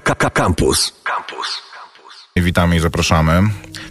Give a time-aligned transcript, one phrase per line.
[0.00, 0.92] Campus.
[1.04, 1.62] Campus.
[2.36, 3.42] Witamy i zapraszamy.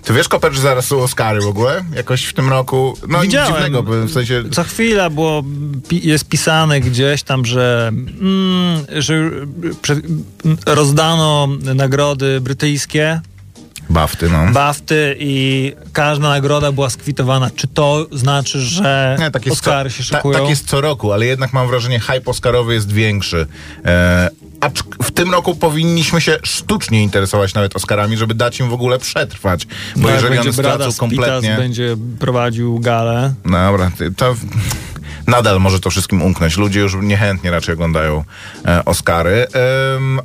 [0.04, 1.84] Ty wiesz, Koper, że zaraz są Oscary w ogóle?
[1.96, 2.98] Jakoś w tym roku?
[3.08, 3.48] No Widziałem.
[3.48, 4.44] nic dziwnego, w sensie...
[4.52, 5.44] Co chwila było,
[5.92, 9.32] jest pisane gdzieś tam, że, mm, że
[10.66, 13.22] rozdano nagrody brytyjskie,
[13.90, 14.52] Bafty, no.
[14.52, 17.52] BAFTY i każda nagroda była skwitowana.
[17.56, 20.40] Czy to znaczy, że Nie, tak jest Oscary co, się ta, szykują?
[20.40, 23.48] tak jest co roku, ale jednak mam wrażenie, hype Oscarowy jest większy.
[23.86, 24.30] E,
[24.62, 29.00] acz w tym roku powinniśmy się sztucznie interesować nawet Oscarami, żeby dać im w ogóle
[29.00, 29.68] przetrwać.
[29.96, 31.56] Bo No, jeżeli Brada stracą kompletnie...
[31.58, 33.34] będzie prowadził galę.
[33.46, 34.36] Dobra, to
[35.28, 36.58] nadal może to wszystkim umknąć.
[36.58, 38.24] Ludzie już niechętnie raczej oglądają
[38.66, 39.48] e, Oscary.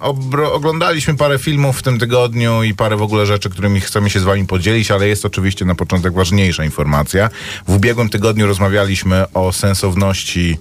[0.01, 4.21] Obro, oglądaliśmy parę filmów w tym tygodniu i parę w ogóle rzeczy, którymi chcemy się
[4.21, 7.31] z wami podzielić, ale jest oczywiście na początek ważniejsza informacja.
[7.69, 10.59] W ubiegłym tygodniu rozmawialiśmy o sensowności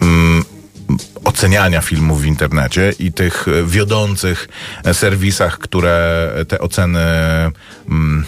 [0.00, 0.41] mm,
[1.24, 4.48] oceniania filmów w internecie i tych wiodących
[4.92, 7.00] serwisach, które te oceny
[7.88, 8.24] mm,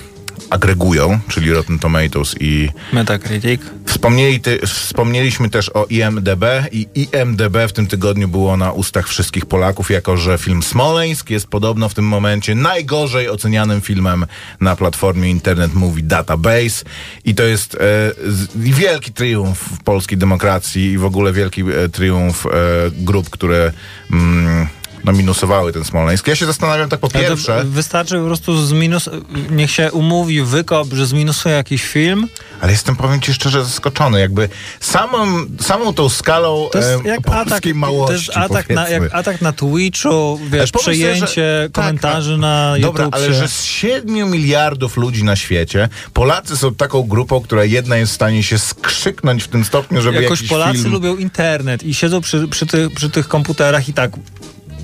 [0.50, 3.61] agregują, czyli Rotten Tomatoes i Metacritic.
[3.87, 9.47] Wspomnieli ty, wspomnieliśmy też o IMDB i IMDB w tym tygodniu było na ustach wszystkich
[9.47, 14.27] Polaków, jako że film Smoleńsk jest podobno w tym momencie najgorzej ocenianym filmem
[14.61, 16.84] na platformie Internet Movie Database
[17.25, 17.79] i to jest e,
[18.56, 22.51] wielki triumf polskiej demokracji i w ogóle wielki e, triumf e,
[22.91, 23.73] grup, które
[24.12, 24.67] mm,
[25.05, 26.27] no, minusowały ten Smoleńsk.
[26.27, 27.64] Ja się zastanawiam tak po pierwsze...
[27.64, 29.11] Wystarczy po prostu zminus...
[29.50, 32.28] Niech się umówi wykop, że zminusuje jakiś film.
[32.61, 34.20] Ale jestem, powiem ci szczerze, zaskoczony.
[34.20, 34.48] Jakby
[34.80, 35.27] samą,
[35.61, 39.41] samą tą skalą To jest jak polskiej atak, małości, to jest atak na, jak atak
[39.41, 43.14] na Twitchu, wiesz, pomyśl sobie, przejęcie że- tak, komentarzy a- na Dobra, YouTube.
[43.14, 48.12] ale że z 7 miliardów ludzi na świecie, Polacy są taką grupą, która jedna jest
[48.12, 50.92] w stanie się skrzyknąć w tym stopniu, żeby Jakoś Polacy film...
[50.92, 54.11] lubią internet i siedzą przy, przy, ty, przy tych komputerach i tak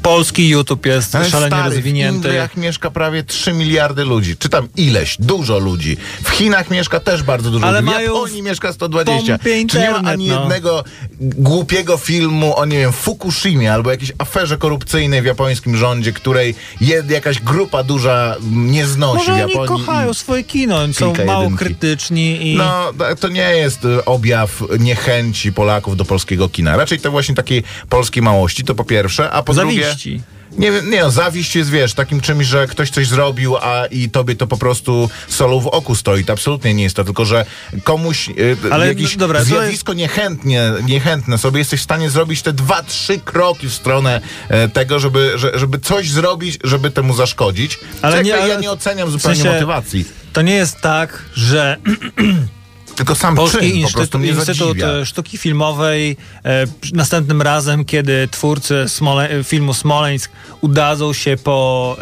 [0.03, 2.29] polski YouTube jest Ale szalenie stary, W rozwinięty.
[2.29, 4.37] Indiach mieszka prawie 3 miliardy ludzi.
[4.37, 5.97] Czy tam ileś, dużo ludzi.
[6.25, 7.93] W Chinach mieszka też bardzo dużo Ale ludzi.
[7.93, 9.39] W mają Japonii mieszka 120.
[9.39, 10.41] pompie Czy nie ma ani no.
[10.41, 10.85] jednego
[11.21, 17.11] głupiego filmu o, nie wiem, Fukushimie albo jakiejś aferze korupcyjnej w japońskim rządzie, której jed,
[17.11, 19.69] jakaś grupa duża nie znosi Może w oni Japonii.
[19.87, 21.65] kochają i- swoje kino, są mało jedynki.
[21.65, 22.57] krytyczni i...
[22.57, 26.77] No, to- to nie jest y, objaw niechęci Polaków do polskiego kina.
[26.77, 29.90] Raczej to właśnie takiej polskiej małości, to po pierwsze, a po drugie...
[29.91, 30.23] Zawiści.
[30.59, 34.37] Nie, nie no, zawiść jest, wiesz, takim czymś, że ktoś coś zrobił, a i tobie
[34.37, 36.25] to po prostu solą w oku stoi.
[36.25, 37.47] To absolutnie nie jest to, tylko że
[37.85, 42.53] komuś y, Ale, jakieś no, dobra, zjawisko niechętnie, niechętne sobie jesteś w stanie zrobić te
[42.53, 47.79] dwa, trzy kroki w stronę e, tego, żeby, że, żeby coś zrobić, żeby temu zaszkodzić.
[48.03, 50.05] Ale Ale nie- ja ale- nie oceniam w zupełnie sensie- motywacji.
[50.33, 51.77] To nie jest tak, że
[53.01, 59.31] Tylko sam Polski czyn Instytut, Instytut e, Sztuki Filmowej e, następnym razem, kiedy twórcy Smole,
[59.31, 60.31] e, filmu Smoleńsk
[60.61, 61.97] udadzą się po,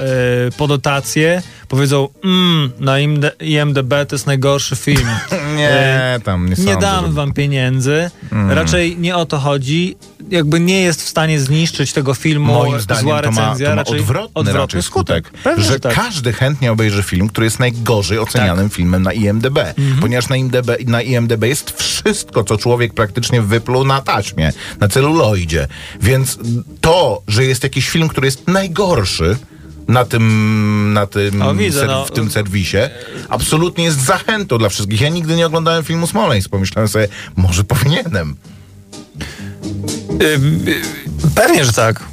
[0.48, 5.06] e, po dotację, powiedzą, mm, na IMD, IMDB to jest najgorszy film.
[5.56, 8.10] Nie, E, tam nie nie sądzę, damy żeby- wam pieniędzy.
[8.32, 8.50] Mm.
[8.50, 9.96] Raczej nie o to chodzi.
[10.30, 13.66] Jakby nie jest w stanie zniszczyć tego filmu Moim zdaniem zła to ma, recenzja.
[13.66, 15.94] to ma raczej odwrotny, raczej skutek, Pewnie, że że tak.
[15.94, 19.96] każdy chętnie obejrzy film, który jest najgorzej ocenianym filmem na IMDB, Mhm.
[20.00, 25.68] ponieważ na IMDB, na IMDB jest wszystko, co człowiek praktycznie wypluł na taśmie, na celuloidzie.
[26.02, 26.38] Więc
[26.80, 29.36] to, że jest jakiś film, który jest najgorszy,
[29.88, 32.04] na tym, na tym, O, widzę, ser- no.
[32.04, 32.76] w tym serwisie,
[33.28, 35.00] absolutnie jest zachętą dla wszystkich.
[35.00, 36.50] Ja nigdy nie oglądałem filmu Smoleńsk.
[36.50, 38.36] Pomyślałem sobie, może powinienem.
[40.22, 40.24] Y,
[40.70, 40.82] y,
[41.34, 42.04] Pewnie, że tak.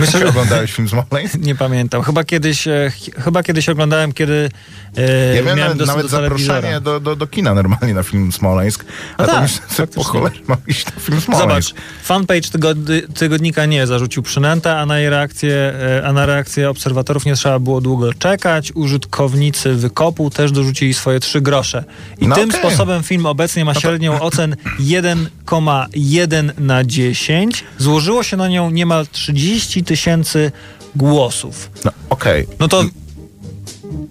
[0.00, 1.34] Myślę, że oglądałeś film Smoleńsk?
[1.38, 2.02] Nie pamiętam.
[2.02, 4.48] Chyba kiedyś, e, ch- chyba kiedyś oglądałem, kiedy
[4.96, 8.32] e, Ja miałem nawet, dostęp nawet do zaproszenie do, do, do kina normalnie na film
[8.32, 8.84] Smoleńsk.
[9.18, 11.68] A No to tak, myślę, po cholerę mam iść na film Smoleńsk.
[11.68, 16.70] Zobacz, fanpage tygody, tygodnika nie zarzucił przynęta, a na, jej reakcję, e, a na reakcję
[16.70, 18.72] obserwatorów nie trzeba było długo czekać.
[18.74, 21.84] Użytkownicy wykopu też dorzucili swoje trzy grosze.
[22.18, 22.60] I No tym okej.
[22.60, 27.64] sposobem film obecnie ma średnią ocen 1,1 na 10.
[27.78, 30.52] Złożyło się na nią niemal 30 tysięcy
[30.96, 31.70] głosów.
[31.84, 32.46] No okej.
[32.58, 32.84] No to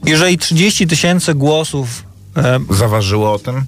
[0.06, 2.04] jeżeli 30 tysięcy głosów
[2.38, 3.66] e, Zaważyło o tym.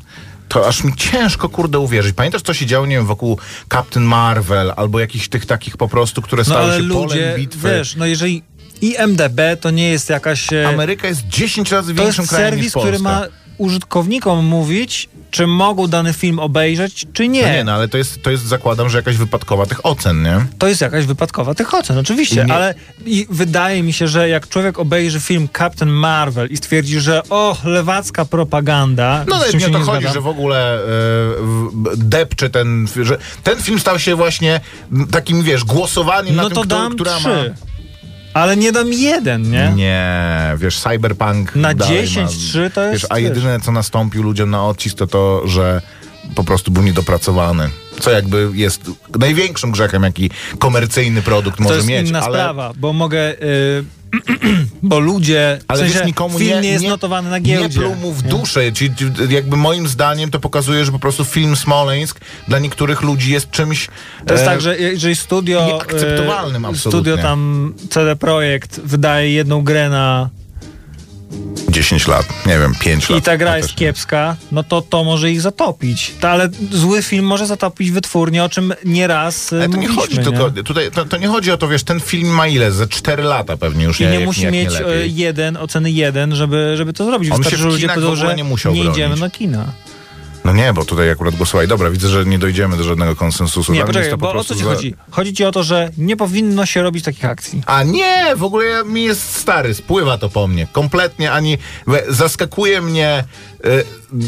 [0.48, 2.16] To aż mi ciężko, kurde, uwierzyć.
[2.16, 3.38] Pamiętasz, co się działo, nie wiem, wokół
[3.74, 7.36] Captain Marvel albo jakichś tych takich po prostu, które No stały ale się ludzie, polem
[7.36, 7.70] bitwy.
[7.70, 8.44] wiesz, no jeżeli
[8.82, 10.54] IMDB to nie jest jakaś...
[10.54, 12.90] e, Ameryka jest 10 razy większym krajem serwis, niż Polska.
[12.92, 13.24] który ma
[13.62, 17.42] użytkownikom mówić, czy mogą dany film obejrzeć, czy nie.
[17.42, 20.46] No nie, no ale to jest, to jest, zakładam, że jakaś wypadkowa tych ocen, nie?
[20.60, 22.74] To jest jakaś wypadkowa tych ocen, oczywiście, Nie- ale
[23.06, 27.58] i wydaje mi się, że jak człowiek obejrzy film Captain Marvel i stwierdzi, że o,
[27.64, 29.26] lewacka propaganda...
[29.28, 30.14] No ale nie to nie chodzi, zgadzam.
[30.14, 30.78] że w ogóle e,
[31.42, 34.60] w- depcze ten, że ten film stał się właśnie
[35.12, 37.28] takim, wiesz, głosowaniem No na to tym, kto, która trzy.
[37.28, 37.71] ma...
[38.34, 39.72] Ale nie dam jeden, nie?
[39.76, 40.12] Nie,
[40.58, 44.50] wiesz, Cyberpunk Na dalej 10, ma, 3 to jest, Wiesz, a jedyne, co nastąpił ludziom
[44.50, 45.82] na odcisk, to to, że
[46.36, 47.70] po prostu był niedopracowany.
[48.00, 50.30] Co jakby jest największym grzechem, jaki
[50.60, 52.10] komercyjny produkt To może jest mieć.
[52.10, 52.38] inna ale...
[52.40, 53.42] sprawa, bo mogę...
[53.42, 53.84] Y,
[54.84, 55.60] bo ludzie...
[55.68, 57.80] Ale w sensie wiesz, nikomu film nie, nie jest notowany na giełdzie.
[57.80, 58.74] Nie pluł mu w duszę.
[58.74, 58.90] Ci,
[59.30, 63.88] jakby moim zdaniem to pokazuje, że po prostu film Smoleńsk dla niektórych ludzi jest czymś...
[64.28, 65.66] To jest e, tak, że jeżeli studio...
[65.66, 67.12] nieakceptowalnym e, absolutnie.
[67.12, 70.30] Studio tam, CD Projekt wydaje jedną grę na...
[71.70, 73.20] 10 lat, nie wiem, 5 lat.
[73.20, 76.14] I ta gra jest kiepska, no to to może ich zatopić.
[76.20, 80.18] To, ale zły film może zatopić wytwórnię, o czym nieraz e, Ale to nie chodzi
[80.18, 82.72] tylko, tutaj, to, to nie chodzi o to, wiesz, ten film ma ile?
[82.72, 86.36] Ze 4 lata pewnie już I nie musi jak mieć nie e, jeden, oceny jeden,
[86.36, 87.32] żeby, żeby to zrobić.
[87.32, 88.98] On Wystarczy, się w że ludzie kinach w powiedzą, że nie musiał nie bronić.
[88.98, 89.66] idziemy na kina.
[90.46, 91.68] No nie, bo tutaj akurat głosowali.
[91.70, 93.74] Dobra, widzę, że nie dojdziemy do żadnego konsensusu.
[93.74, 94.96] Nie, poczekaj, po bo o co ci za- chodzi?
[95.12, 97.62] Chodzi ci o to, że nie powinno się robić takich akcji.
[97.66, 100.68] A nie, w ogóle mi jest stary, spływa to po mnie.
[100.72, 101.58] Kompletnie ani
[102.10, 103.24] zaskakuje mnie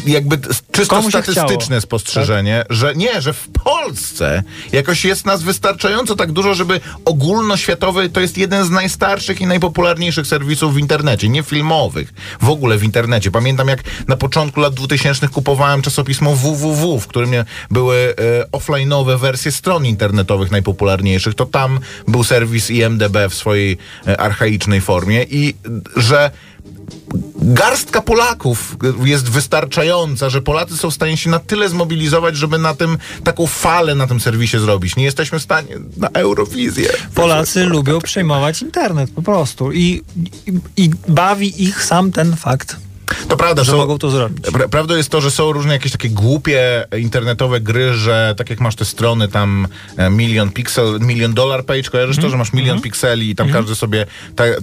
[0.05, 1.81] jakby t- czysto Komu statystyczne chciało?
[1.81, 8.19] spostrzeżenie, że nie, że w Polsce jakoś jest nas wystarczająco tak dużo, żeby ogólnoświatowy to
[8.21, 13.31] jest jeden z najstarszych i najpopularniejszych serwisów w internecie, nie filmowych, w ogóle w internecie.
[13.31, 17.31] Pamiętam jak na początku lat 2000 kupowałem czasopismo www, w którym
[17.71, 23.77] były e, offline'owe wersje stron internetowych najpopularniejszych, to tam był serwis IMDB w swojej
[24.07, 25.55] e, archaicznej formie i
[25.95, 26.31] że
[27.43, 32.75] garstka Polaków jest wystarczająca, że Polacy są w stanie się na tyle zmobilizować, żeby na
[32.75, 34.95] tym taką falę na tym serwisie zrobić.
[34.95, 36.89] Nie jesteśmy w stanie na Eurowizję.
[37.15, 40.01] Polacy lubią przejmować internet po prostu i,
[40.47, 42.75] i, i bawi ich sam ten fakt,
[43.27, 44.45] To prawda, że są, mogą to zrobić.
[44.45, 48.59] Pra- Prawdą jest to, że są różne jakieś takie głupie internetowe gry, że tak jak
[48.59, 49.67] masz te strony tam
[49.97, 52.23] e, milion pixel, milion dollar page, kojarzysz Mhm.
[52.27, 54.05] to, że masz milion pikseli i tam każdy sobie,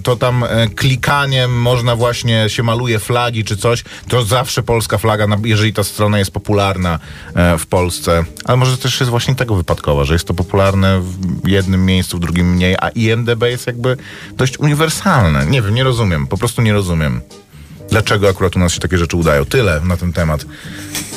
[0.03, 5.27] to tam e, klikaniem można właśnie się maluje flagi czy coś, to zawsze polska flaga,
[5.43, 6.99] jeżeli ta strona jest popularna
[7.35, 8.23] e, w Polsce.
[8.45, 11.01] Ale może też jest właśnie tego wypadkowa, że jest to popularne
[11.43, 13.97] w jednym miejscu, w drugim mniej, a IMDB jest jakby
[14.37, 15.45] dość uniwersalne.
[15.45, 17.21] Nie wiem, nie rozumiem, po prostu nie rozumiem.
[17.91, 19.45] Dlaczego akurat u nas się takie rzeczy udają?
[19.45, 20.45] Tyle na ten temat.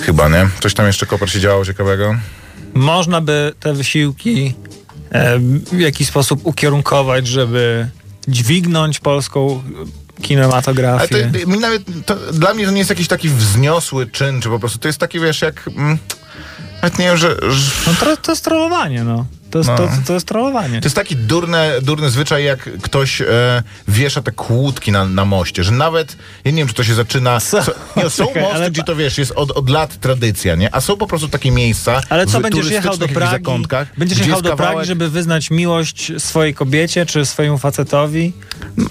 [0.01, 0.49] Chyba, nie?
[0.61, 2.17] Coś tam jeszcze koper się działo ciekawego?
[2.75, 4.55] Można by te wysiłki
[5.11, 5.39] e,
[5.73, 7.89] w jakiś sposób ukierunkować, żeby
[8.29, 9.63] dźwignąć polską
[10.23, 11.31] kinematografię.
[11.33, 14.59] to, mi nawet, to, dla mnie to nie jest jakiś taki wzniosły czyn, czy po
[14.59, 15.71] prostu to jest taki, wiesz, jak...
[15.77, 15.99] Mm,
[16.83, 17.37] nawet nie wiem, że...
[17.51, 19.27] że No to, to jest trollowanie, no.
[19.55, 19.77] To jest, No.
[19.77, 20.81] to, to jest trollowanie.
[20.81, 23.27] To jest taki durny, durny zwyczaj, jak ktoś e,
[23.89, 27.41] wiesza te kłódki na, na moście, że nawet, ja nie wiem, czy to się zaczyna...
[27.41, 27.63] Co?
[27.63, 30.75] Co, nie, są Czekaj, mosty, ale- gdzie to, wiesz, jest od, od lat tradycja, nie?
[30.75, 33.45] A są po prostu takie miejsca Ale co, będziesz jechał do Pragi?
[33.99, 38.33] Będziesz jechał do Pragi, żeby wyznać miłość swojej kobiecie czy swojemu facetowi?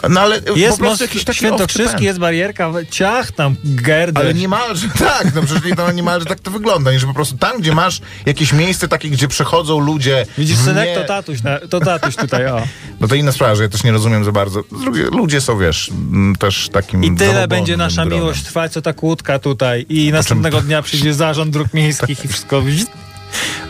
[0.09, 4.21] No ale Jest po prostu most jakiś taki świętokrzyski, jest barierka, ciach tam, gerdy.
[4.21, 7.37] Ale niemalże tak, no przecież nie- no, niemalże tak to wygląda, nie, że po prostu
[7.37, 10.25] tam, gdzie masz jakieś miejsce takie, gdzie przechodzą ludzie...
[10.37, 12.67] Widzisz, w synek, nie- to tatuś, na, to tatuś tutaj, o.
[12.99, 14.63] No to inna sprawa, że ja też nie rozumiem za bardzo.
[15.11, 15.91] Ludzie są, wiesz,
[16.39, 18.19] też takim I tyle będzie nasza gronem.
[18.19, 19.85] miłość trwać, co ta kłódka tutaj.
[19.89, 22.61] I następnego dnia przyjdzie zarząd dróg miejskich i wszystko.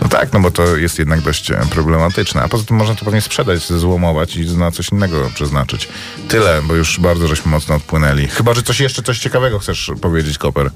[0.01, 2.41] No tak, no bo to jest jednak dość e, problematyczne.
[2.41, 5.87] A poza tym można to pewnie sprzedać, złomować i na coś innego przeznaczyć.
[6.27, 8.27] Tyle, bo już bardzo żeśmy mocno odpłynęli.
[8.27, 10.69] Chyba, że coś jeszcze, coś ciekawego chcesz powiedzieć, Koper.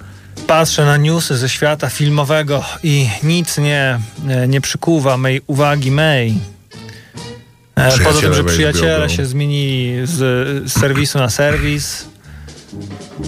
[0.47, 6.39] Patrzę na newsy ze świata filmowego i nic nie, e, nie przykuwa mej uwagi mej.
[8.03, 10.13] Poza tym, że przyjaciele się zmienili z,
[10.71, 12.05] z serwisu na serwis.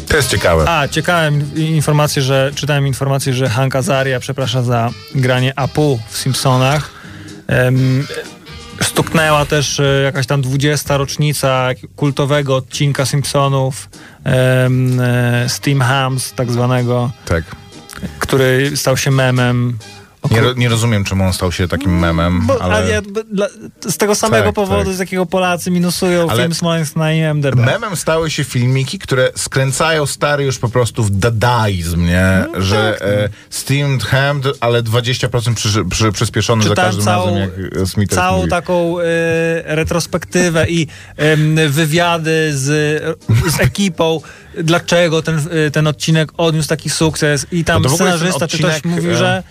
[0.07, 0.69] To jest ciekawe.
[0.69, 6.91] A, ciekałem informację, że czytałem informację, że Hank Azaria przeprasza za granie Apu w Simpsonach.
[7.47, 8.07] Em,
[8.81, 10.97] stuknęła też e, jakaś tam 20.
[10.97, 13.89] rocznica kultowego odcinka Simpsonów
[14.25, 14.69] e,
[15.47, 17.43] Steam Hams tak zwanego, Tak.
[18.19, 19.77] który stał się memem.
[20.31, 22.75] Nie, ro- nie rozumiem, czemu on stał się takim memem, Bo, ale...
[22.75, 23.01] ale
[23.87, 24.93] z tego samego Tak, powodu, tak.
[24.93, 27.55] z jakiego Polacy minusują Ale- film Smoleńsk na IMDb.
[27.55, 32.45] Memem stały się filmiki, które skręcają stary już po prostu w dadaizm, nie?
[32.53, 37.25] No że tak, e, steamed hand, ale 20% przy, przy, przyspieszony za Czytałem każdym całą,
[37.39, 38.49] razem, jak Smith całą mówi.
[38.49, 39.03] taką e,
[39.75, 42.63] retrospektywę i em, wywiady z,
[43.55, 44.21] z ekipą,
[44.63, 49.11] dlaczego ten, e, ten odcinek odniósł taki sukces i tam No scenarzysta czy ktoś mówił,
[49.11, 49.43] e, że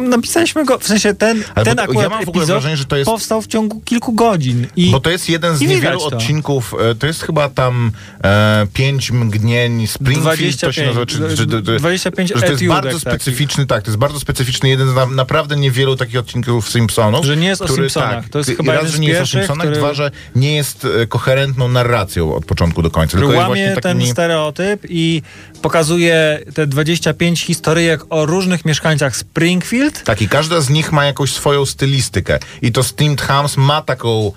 [0.00, 2.84] napisaliśmy go, w sensie ten, Ale ten bo- ja akurat mam w ogóle wrażenie, że
[2.84, 4.66] to jest- powstał w ciągu kilku godzin.
[4.76, 7.92] I Bo to jest jeden z niewielu odcinków, e, to jest chyba tam
[8.24, 12.52] e, pięć mgnień Springfield, to się 25, nazywa, czy, czy, czy, czy, 25 że to
[12.52, 16.70] jest bardzo specyficzny, tak, to jest bardzo specyficzny, jeden z na, naprawdę niewielu takich odcinków
[16.70, 17.26] Simpsonów.
[17.26, 18.22] Że nie jest o który, Simpsonach.
[18.22, 20.56] Tak, To jest chyba raz, jeden że nie jest o Simpsonach, który- dwa, że nie
[20.56, 23.18] jest e, koherentną narracją od początku do końca.
[23.18, 24.10] Tylko łamie ten takimi...
[24.10, 25.22] stereotyp i
[25.62, 29.69] pokazuje te 25 historyjek o różnych mieszkańcach Springfield.
[30.04, 32.38] Tak, i każda z nich ma jakąś swoją stylistykę.
[32.62, 34.32] I to Steamed Hams ma taką.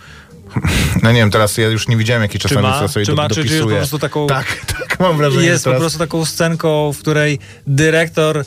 [1.04, 2.80] No nie wiem, teraz ja już nie widziałem, jakie czasami ma?
[2.80, 3.30] co sobie Czy do, ma?
[3.30, 3.76] Czy- czy jest dopisuję.
[3.76, 4.46] po prostu taką- Tak,
[4.80, 5.78] tak, mam wrażenie, Jest teraz...
[5.78, 8.44] po prostu taką scenką, w której dyrektor e,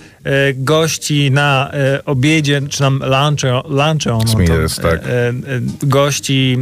[0.55, 4.95] gości na e, obiedzie, czy tam lunche, luncheon, no Smithers, tak.
[4.95, 5.33] e, e,
[5.83, 6.59] gości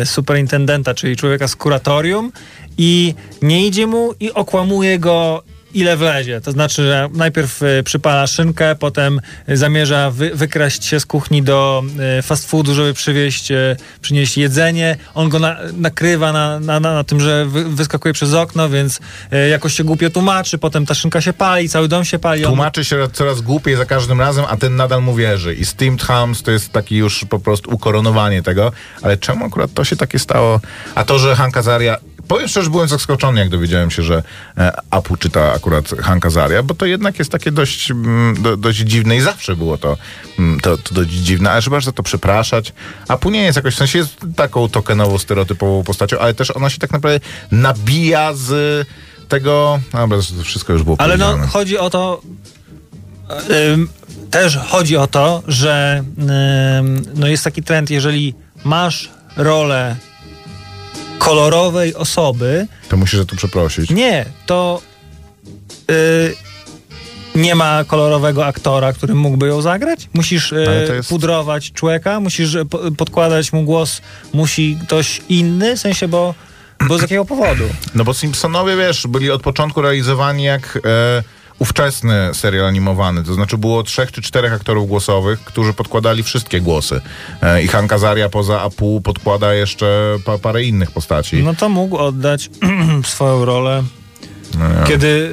[0.00, 2.32] e, superintendenta, czyli człowieka z kuratorium
[2.78, 5.42] i nie idzie mu i okłamuje go
[5.74, 6.40] ile wlezie.
[6.40, 11.42] To znaczy, że najpierw e, przypala szynkę, potem e, zamierza wy, wykraść się z kuchni
[11.42, 11.82] do
[12.18, 13.48] e, fast foodu, żeby przywieźć,
[14.00, 14.96] przynieść jedzenie.
[15.14, 19.00] On go na, nakrywa na, na, na, tym, że wy, wyskakuje przez okno, więc
[19.50, 22.44] jakoś się głupio tłumaczy, potem ta szynka się pali, cały dom się pali.
[22.44, 25.54] On, Tłumaczy się coraz głupiej za każdym razem, a ten nadal mu wierzy.
[25.54, 28.72] I Steamed Hams to jest taki już po prostu ukoronowanie tego.
[29.02, 30.60] Ale czemu akurat to się takie stało?
[30.94, 31.96] A to, że Hank Azaria...
[32.28, 34.22] Powiem szczerze, byłem zaskoczony, jak dowiedziałem się, że
[34.58, 38.78] e, Apu czyta akurat Hank Azaria, bo to jednak jest takie dość, mm, do, dość
[38.78, 39.96] dziwne i zawsze było to,
[40.38, 42.72] mm, to, to dość dziwne, ale trzeba za to przepraszać.
[43.08, 46.78] Apu nie jest jakoś, w sensie jest taką tokenową, stereotypową postacią, ale też ona się
[46.78, 48.86] tak naprawdę nabija z
[49.28, 49.80] tego...
[49.92, 52.20] Dobra, to wszystko już było Ale no, chodzi o to.
[53.72, 53.88] ym,
[54.30, 56.04] też chodzi o to, że
[56.78, 59.96] ym, no jest taki trend, jeżeli masz rolę
[61.18, 63.90] kolorowej osoby, To musisz za to przeprosić.
[63.90, 64.82] nie, to
[65.90, 66.34] y,
[67.34, 70.08] nie ma kolorowego aktora, który mógłby ją zagrać.
[70.14, 74.00] Musisz y, to jest- pudrować człowieka, musisz y, po, podkładać mu głos,
[74.32, 76.34] musi ktoś inny, w sensie, bo,
[76.88, 77.64] bo z jakiego powodu?
[77.94, 81.22] No bo Simpsonowie, wiesz, byli od początku realizowani jak e,
[81.58, 83.24] ówczesny serial animowany.
[83.24, 87.00] To znaczy było trzech czy czterech aktorów głosowych, którzy podkładali wszystkie głosy.
[87.42, 91.42] E, I Hank Azaria poza Apu podkłada jeszcze pa, parę innych postaci.
[91.42, 92.50] No to mógł oddać
[93.04, 93.82] swoją rolę,
[94.58, 95.30] No kiedy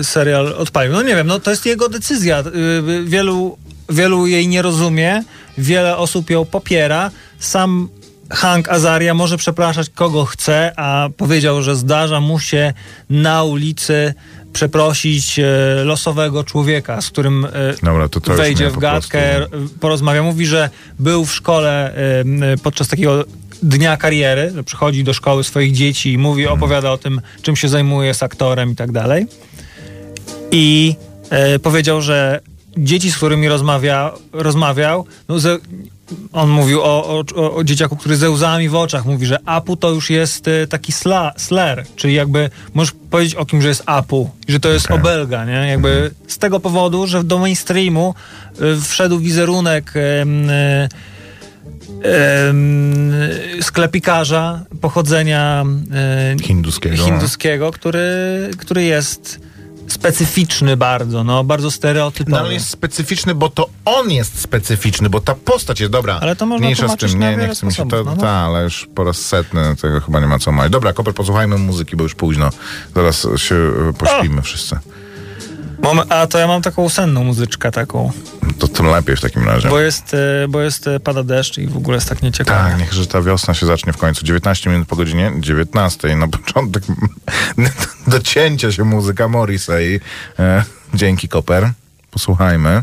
[0.00, 0.92] y, serial odpalił.
[0.92, 2.40] No nie wiem, no to jest jego decyzja.
[2.40, 3.58] Y, wielu,
[3.88, 5.22] wielu jej nie rozumie,
[5.58, 7.10] wiele osób ją popiera.
[7.38, 7.88] Sam
[8.30, 12.72] Hank Azaria może przepraszać kogo chce, a powiedział, że zdarza mu się
[13.10, 14.14] na ulicy
[14.56, 15.44] przeprosić e,
[15.84, 17.50] losowego człowieka, z którym e,
[17.82, 19.46] Dobra, to to wejdzie w gadkę,
[19.80, 20.22] porozmawia.
[20.22, 23.24] Mówi, że był w szkole em, podczas takiego
[23.62, 26.58] dnia kariery, że przychodzi do szkoły swoich dzieci i mówi, Mhm.
[26.58, 29.26] opowiada o tym, czym się zajmuje, jest aktorem i tak dalej.
[30.50, 30.94] I
[31.30, 32.40] e, powiedział, że
[32.76, 35.58] dzieci, z którymi rozmawia, rozmawiał, no ze,
[36.32, 37.24] on mówił o, o,
[37.56, 40.92] o, dzieciaku, który ze łzami w oczach mówi, że Apu to już jest e, taki
[40.92, 44.86] sla, sler, czyli jakby możesz powiedzieć o kim, że jest Apu, i że to jest
[44.86, 44.96] Okej.
[44.96, 45.52] obelga, nie?
[45.52, 48.14] Jakby z tego powodu, że do mainstreamu
[48.60, 50.22] e, wszedł wizerunek e,
[52.02, 53.12] em,
[53.60, 55.64] sklepikarza pochodzenia
[56.42, 57.04] Hinduskiego.
[57.04, 58.00] hinduskiego który,
[58.58, 59.45] który jest
[59.88, 62.30] specyficzny bardzo, no, bardzo stereotypowy.
[62.30, 66.18] No ale jest specyficzny, bo to on jest specyficzny, bo ta postać jest dobra.
[66.20, 68.22] Ale to można Mniejsza z tym, nie, nie chcę mi się to, no, no.
[68.22, 70.72] ta, ale już po raz setny tego chyba nie ma co mać.
[70.72, 72.50] Dobra, Koper, posłuchajmy muzyki, bo już późno.
[72.94, 74.78] Zaraz się e, pośpimy wszyscy.
[75.94, 78.12] Mam, a to ja mam taką senną muzyczkę taką,
[78.58, 79.68] To tym lepiej w takim razie.
[79.68, 82.70] bo jest, e, bo jest e, pada deszcz i w ogóle jest tak nieciekawie.
[82.70, 84.24] Tak, niech że ta wiosna się zacznie w końcu.
[84.24, 86.16] 19 minut po godzinie 19.
[86.16, 86.82] Na początek
[88.06, 90.00] do cięcia się muzyka Morrissey.
[90.38, 90.64] E,
[90.94, 91.70] dzięki, Koper.
[92.10, 92.82] Posłuchajmy.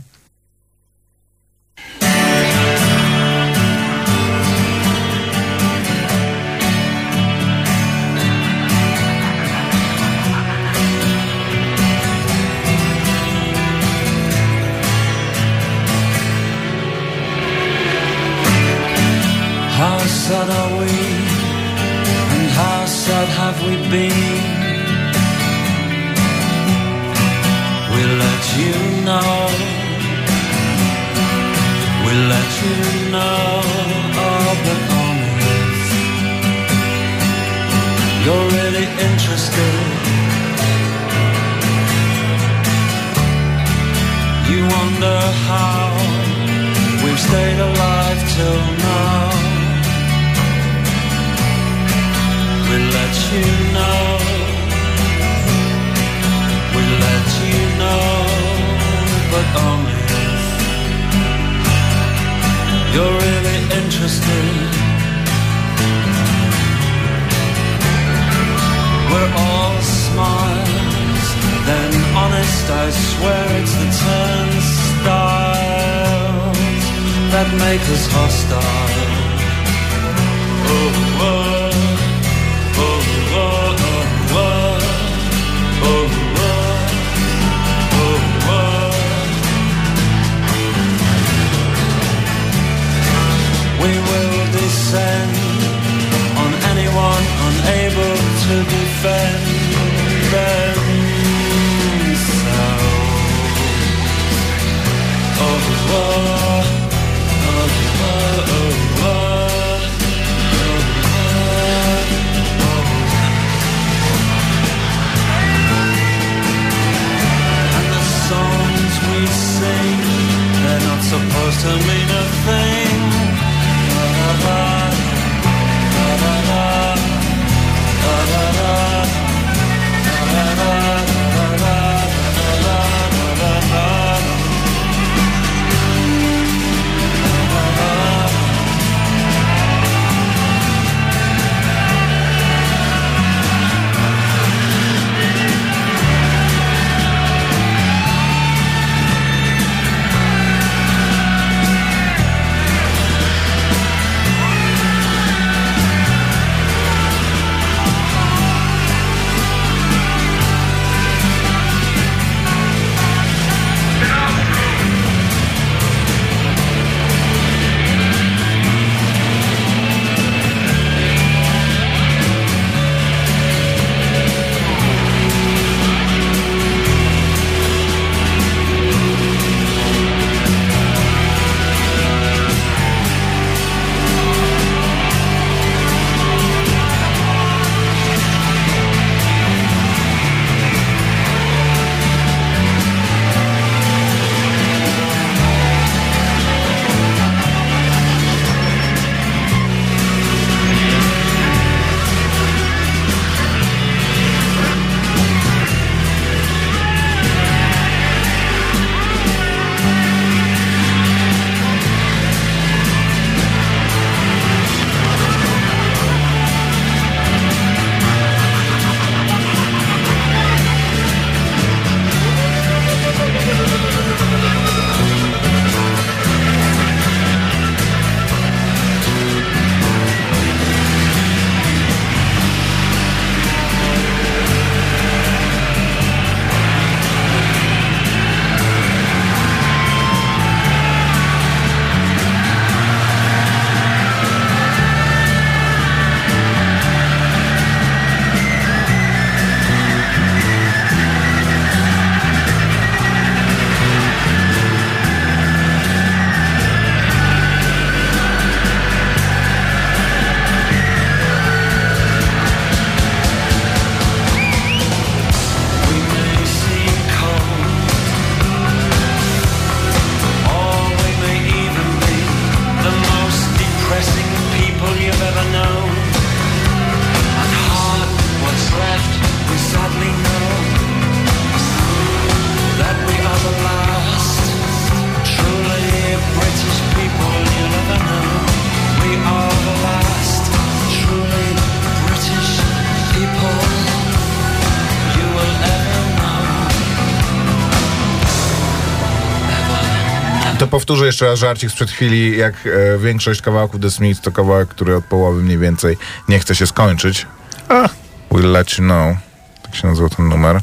[300.84, 304.96] Powtórzę jeszcze raz żarcik sprzed chwili, jak e, większość kawałków The Smiths to kawałek, który
[304.96, 305.98] od połowy mniej więcej
[306.30, 307.28] nie chce się skończyć.
[307.70, 307.90] A,
[308.32, 309.18] we'll let you know.
[309.64, 310.62] Tak się nazywa ten numer.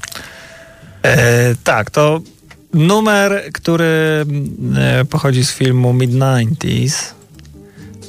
[1.02, 2.20] E, tak, to
[2.74, 4.24] numer, który
[4.76, 7.12] e, pochodzi z filmu Mid-90s,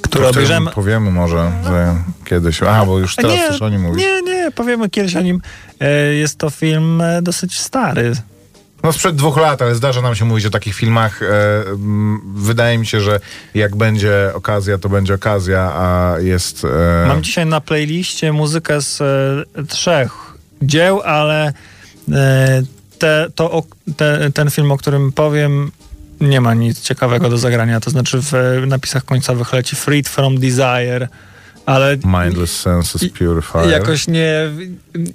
[0.01, 0.71] który obejrzemy...
[0.71, 1.95] Powiemy może, że
[2.25, 2.63] kiedyś.
[2.63, 4.03] A, bo już teraz też o nim mówisz.
[4.03, 5.41] nie, nie, powiemy kiedyś o nim.
[5.79, 8.13] E, jest to film e, dosyć stary.
[8.83, 11.23] No sprzed dwóch lat, ale zdarza nam się mówić o takich filmach.
[11.23, 11.27] E,
[12.35, 13.19] wydaje mi się, że
[13.53, 16.65] jak będzie okazja, to będzie okazja, a jest...
[17.03, 20.11] E, Mam dzisiaj na playliście muzykę z e, trzech
[20.61, 21.53] dzieł, ale
[22.99, 23.63] te, to,
[23.97, 25.71] te, ten film, o którym powiem,
[26.21, 27.79] nie ma nic ciekawego do zagrania.
[27.79, 28.33] To znaczy w
[28.67, 31.07] napisach końcowych leci Freed from Desire,
[31.71, 33.69] ale Mindless Senses Purifier.
[33.69, 34.33] jakoś nie,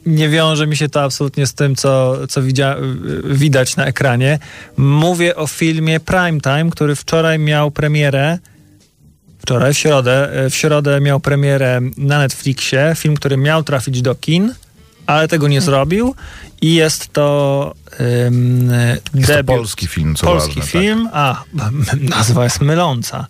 [0.06, 2.76] nie wiąże mi się to absolutnie z tym, co, co widzia,
[3.24, 4.38] widać na ekranie.
[4.76, 8.38] Mówię o filmie Primetime, który wczoraj miał premierę.
[9.38, 10.28] wczoraj, w środę.
[10.50, 14.54] W środę miał premierę na Netflixie, film, który miał trafić do kin,
[15.06, 16.14] ale tego nie zrobił
[16.62, 17.74] i jest to
[18.26, 18.70] ym,
[19.14, 19.56] Jest to debiut.
[19.56, 20.62] polski film, co Polski ważne.
[20.62, 20.70] tak.
[20.82, 21.42] film, a
[22.16, 23.26] nazwa jest myląca.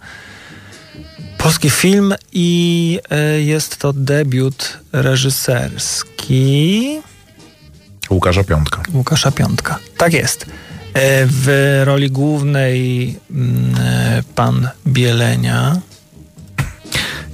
[1.38, 6.36] Polski film i e, jest to debiut reżyserski.
[8.10, 8.82] Łukasza Piątka.
[8.94, 9.78] Łukasza Piątka.
[9.96, 10.46] Tak jest.
[10.94, 15.80] E, W roli głównej mm, e, pan Bielenia.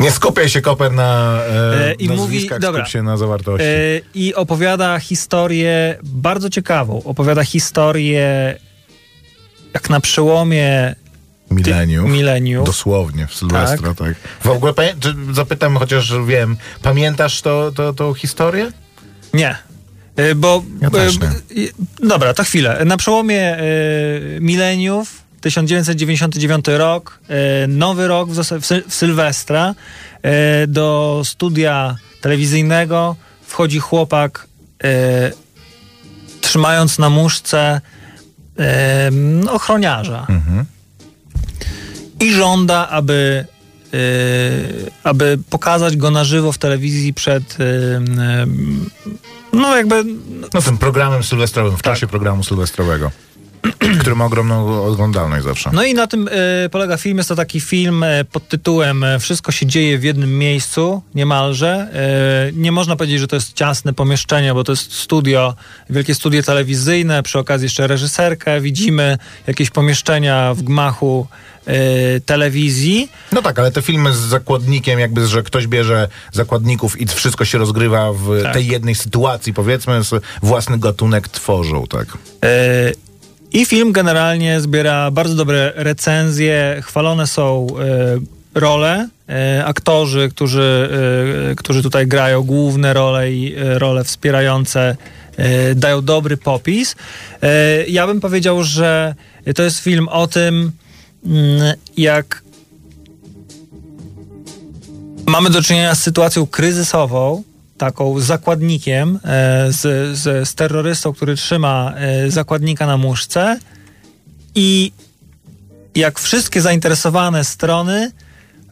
[0.01, 2.81] Nie skupiaj się, Koper, na e, i mówi- dobra.
[2.83, 3.67] skup się na zawartości.
[3.67, 7.03] E, I opowiada historię bardzo ciekawą.
[7.05, 8.57] Opowiada historię
[9.75, 10.95] jak na przełomie
[11.55, 12.11] Mileniów.
[12.11, 12.67] mileniów.
[12.67, 14.15] Dosłownie, w Sylwestra, tak.
[14.41, 14.73] W ogóle,
[15.33, 18.73] zapytam, chociaż wiem, pamiętasz to, to, tą historię?
[19.35, 19.57] Nie.
[20.21, 20.62] Y, Bo.
[20.81, 21.19] Ja też y,
[21.55, 21.62] nie.
[21.62, 21.73] y,
[22.09, 22.83] Dobra, to chwilę.
[22.85, 27.19] Na przełomie y, mileniów, 1999 rok,
[27.65, 29.75] y, nowy rok w, w, Syl- w Sylwestra,
[30.65, 34.47] y, do studia telewizyjnego wchodzi chłopak,
[36.41, 37.81] trzymając na muszce
[39.47, 40.65] y, ochroniarza Mhm.
[42.23, 43.45] I żąda, aby,
[43.95, 47.61] y, aby pokazać go na żywo w telewizji przed.
[47.61, 48.01] y, y,
[49.53, 50.05] no, jakby.
[50.55, 51.95] No tym programem sylwestrowym, w Tak.
[51.95, 53.11] czasie programu sylwestrowego,
[54.01, 55.71] który ma ogromną oglądalność zawsze.
[55.73, 56.29] No i na tym
[56.71, 57.17] polega film.
[57.17, 61.89] Jest to taki film pod tytułem Wszystko się dzieje w jednym miejscu, niemalże.
[62.53, 65.55] Nie można powiedzieć, że to jest ciasne pomieszczenie, bo to jest studio,
[65.91, 67.23] wielkie studio telewizyjne.
[67.23, 68.61] Przy okazji jeszcze reżyserkę.
[68.61, 71.27] Widzimy jakieś pomieszczenia w gmachu
[71.68, 73.09] y, telewizji.
[73.33, 77.59] No tak, ale te filmy z zakładnikiem, jakby, że ktoś bierze zakładników i wszystko się
[77.59, 78.53] rozgrywa w Tak.
[78.53, 80.01] tej jednej sytuacji, powiedzmy,
[80.42, 82.07] własny gatunek tworzą, tak.
[82.44, 82.92] E,
[83.53, 86.81] I film generalnie zbiera bardzo dobre recenzje.
[86.85, 87.66] Chwalone są
[88.55, 90.88] e, role, e, aktorzy, którzy,
[91.53, 94.96] e, którzy tutaj grają główne role i e, role wspierające.
[95.37, 96.96] e, Dają dobry popis.
[97.42, 99.14] E, Ja bym powiedział, że
[99.55, 100.72] to jest film o tym,
[101.97, 102.43] jak
[105.27, 107.43] mamy do czynienia z sytuacją kryzysową,
[107.79, 113.59] taką zakładnikiem, e, z, z, z terrorystą, który trzyma e, zakładnika na muszce
[114.55, 114.93] i
[115.95, 118.13] jak wszystkie zainteresowane strony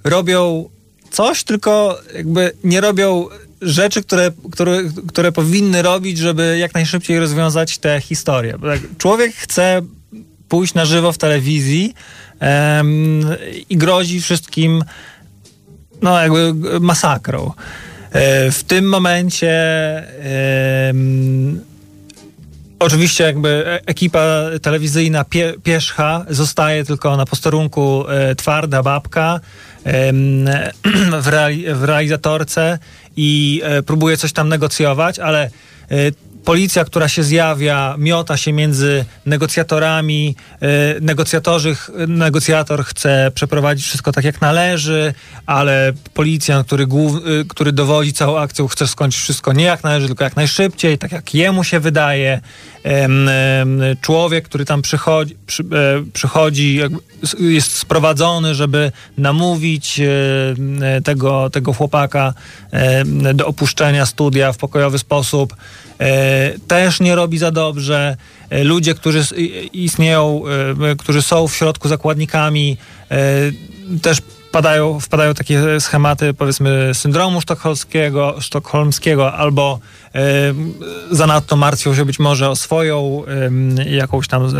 [0.04, 0.68] robią
[1.10, 3.26] coś, tylko jakby nie robią
[3.62, 8.58] rzeczy, które, które, które powinny robić, żeby jak najszybciej rozwiązać tę historię.
[8.62, 9.82] Tak, człowiek chce
[10.48, 11.94] pójść na żywo w telewizji
[13.70, 14.84] i grozi wszystkim
[16.02, 17.52] no jakby masakrą.
[18.12, 19.52] E, W tym momencie
[22.80, 24.20] oczywiście jakby e- ekipa
[24.62, 29.40] telewizyjna pie, Pierzcha zostaje tylko na posterunku e, twarda babka
[29.84, 30.44] em,
[31.24, 32.78] w, reali, w realizatorce
[33.16, 35.50] i e, próbuje coś tam negocjować, ale e,
[36.44, 40.36] policja, która się zjawia, miota się między negocjatorami.
[40.60, 41.76] E, negocjatorzy,
[42.08, 45.14] negocjator chce przeprowadzić wszystko tak jak należy,
[45.46, 50.06] ale policjant, który, głów, y, który dowodzi całą akcją, chce skończyć wszystko nie jak należy,
[50.06, 52.40] tylko jak najszybciej, tak jak jemu się wydaje.
[54.00, 55.66] Człowiek, który tam przychodzi, przy, e,
[56.12, 56.80] przychodzi
[57.38, 60.06] jest sprowadzony, żeby namówić e,
[60.82, 62.34] e, tego, tego chłopaka
[62.70, 65.56] e, do opuszczenia studia w pokojowy sposób.
[66.00, 68.16] E, też nie robi za dobrze.
[68.50, 69.24] E, Ludzie, którzy
[69.72, 70.42] istnieją,
[70.90, 72.76] e, którzy są w środku zakładnikami,
[74.02, 74.18] też
[74.52, 79.78] padają, wpadają takie schematy, powiedzmy, syndromu sztokholmskiego, sztokholmskiego albo
[81.10, 83.22] zanadto martwią się być może o swoją
[83.86, 84.52] jakąś tam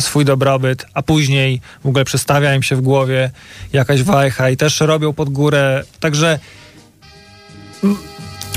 [0.00, 3.30] swój dobrobyt, a później w ogóle przestawia im się w głowie
[3.72, 5.84] jakaś wajcha i też robią pod górę.
[6.00, 6.38] Także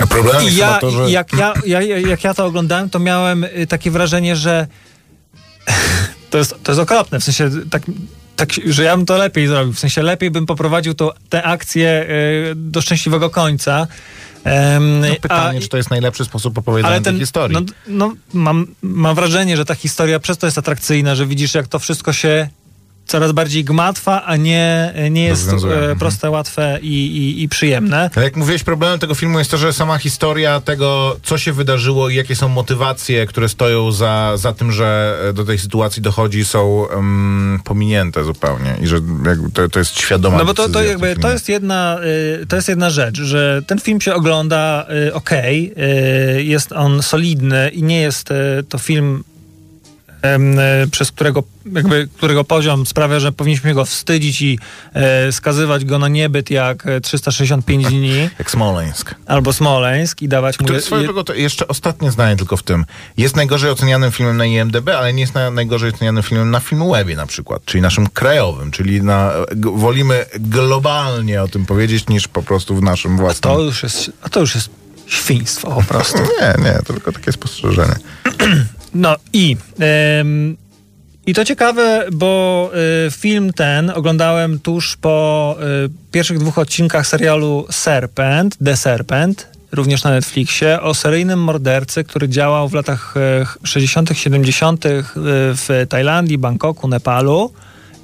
[0.02, 1.12] A problem i jest ja, to, że...
[1.12, 4.68] jak, ja, ja, jak ja to oglądałem, to miałem y, takie wrażenie, że
[6.30, 7.82] to jest, to jest okropne, w sensie tak,
[8.36, 12.06] tak, że ja bym to lepiej zrobił, w sensie lepiej bym poprowadził to, tę akcję
[12.52, 13.88] y, do szczęśliwego końca.
[14.44, 17.58] Em, No pytanie, a- czy to jest najlepszy sposób opowiadania tej historii.
[17.58, 21.68] no, no, mam, mam wrażenie, że ta historia przez to jest atrakcyjna, że widzisz, jak
[21.68, 22.50] to wszystko się
[23.06, 26.00] coraz bardziej gmatwa, a nie, nie jest Rozwiązuje, e, mhm.
[26.00, 28.10] proste, łatwe i, i, i przyjemne.
[28.16, 32.10] Ale jak mówiłeś, problemem tego filmu jest to, że sama historia tego, co się wydarzyło
[32.10, 36.46] i jakie są motywacje, które stoją za, za tym, że e, do tej sytuacji dochodzi,
[36.46, 39.00] są em, pominięte zupełnie i że
[39.54, 42.00] to, to jest świadoma No bo to, to, jakby, to, jest jedna,
[42.42, 45.74] y, to jest jedna rzecz, że ten film się ogląda y, okej,
[46.38, 49.24] y, jest on solidny i nie jest y, to film
[50.92, 54.60] przez którego, jakby, którego poziom sprawia, że powinniśmy go wstydzić i
[54.94, 59.16] e, skazywać go na niebyt jak e, 365 dni, Jak Smoleńsk.
[59.26, 60.66] albo Smoleńsk i dawać mu...
[60.66, 62.86] Który drogą, to jeszcze ostatnie zdanie tylko w tym.
[63.18, 67.16] Jest najgorzej ocenianym filmem na IMDB, ale nie jest na, najgorzej ocenianym filmem na Filmwebie
[67.16, 69.32] na przykład, czyli naszym krajowym, czyli na,
[69.74, 73.54] wolimy globalnie o tym powiedzieć niż po prostu w naszym własnym.
[73.56, 74.70] to już jest, a to już jest
[75.08, 76.18] świństwo po prostu.
[76.18, 77.96] Nie, nie, to tylko takie spostrzeżenie.
[78.94, 79.58] No i...
[79.80, 80.58] em,
[81.26, 82.72] I to ciekawe, bo
[83.08, 90.04] y, film ten oglądałem tuż po y, pierwszych dwóch odcinkach serialu Serpent, The Serpent, również
[90.04, 93.14] na Netflixie, o seryjnym mordercy, który działał w latach
[93.64, 94.86] y, 60., 70.
[94.86, 97.54] y, w Tajlandii, Bangkoku, Nepalu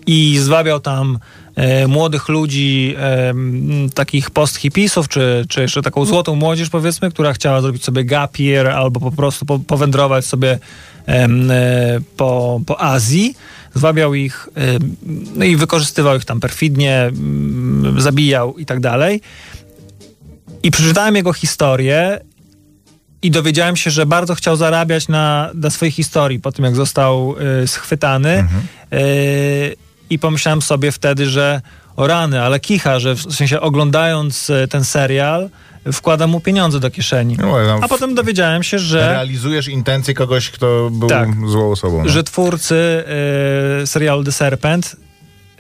[0.08, 1.20] i zwabiał tam e,
[1.88, 3.34] młodych ludzi, e,
[3.94, 8.68] takich post-hipisów, czy, czy jeszcze taką złotą młodzież, powiedzmy, która chciała zrobić sobie gap year
[8.68, 10.60] albo po prostu po, powędrować sobie
[11.08, 11.28] e,
[12.18, 13.36] po, po Azji.
[13.74, 14.50] Zwabiał ich
[15.36, 17.12] no i wykorzystywał ich tam perfidnie,
[17.98, 19.22] zabijał i tak dalej.
[20.64, 22.20] I przeczytałem jego historię
[23.22, 27.36] i dowiedziałem się, że bardzo chciał zarabiać na, na swojej historii po tym, jak został
[27.66, 28.48] schwytany.
[28.94, 31.62] Y, I pomyślałem sobie wtedy, że
[31.96, 35.50] o rany, ale kicha, że w sensie oglądając y, ten serial,
[35.94, 37.38] wkłada mu pieniądze do kieszeni.
[37.38, 41.30] No, A potem dowiedziałem się, że, Realizujesz intencje kogoś, kto był Tak.
[41.48, 42.04] złą osobą.
[42.04, 42.10] No.
[42.10, 43.04] że twórcy
[43.84, 44.96] y, serialu The Serpent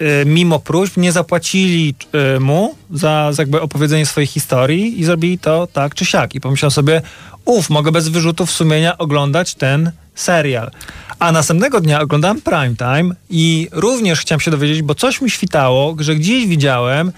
[0.01, 1.95] y, mimo próśb nie zapłacili
[2.35, 6.35] y, mu za, za jakby opowiedzenie swojej historii i zrobili to tak czy siak.
[6.35, 7.01] I pomyślałem sobie,
[7.45, 10.71] uf, mogę bez wyrzutów sumienia oglądać ten serial.
[11.19, 15.95] A następnego dnia oglądałem Prime Time i również chciałem się dowiedzieć, bo coś mi świtało,
[15.99, 17.11] że gdzieś widziałem,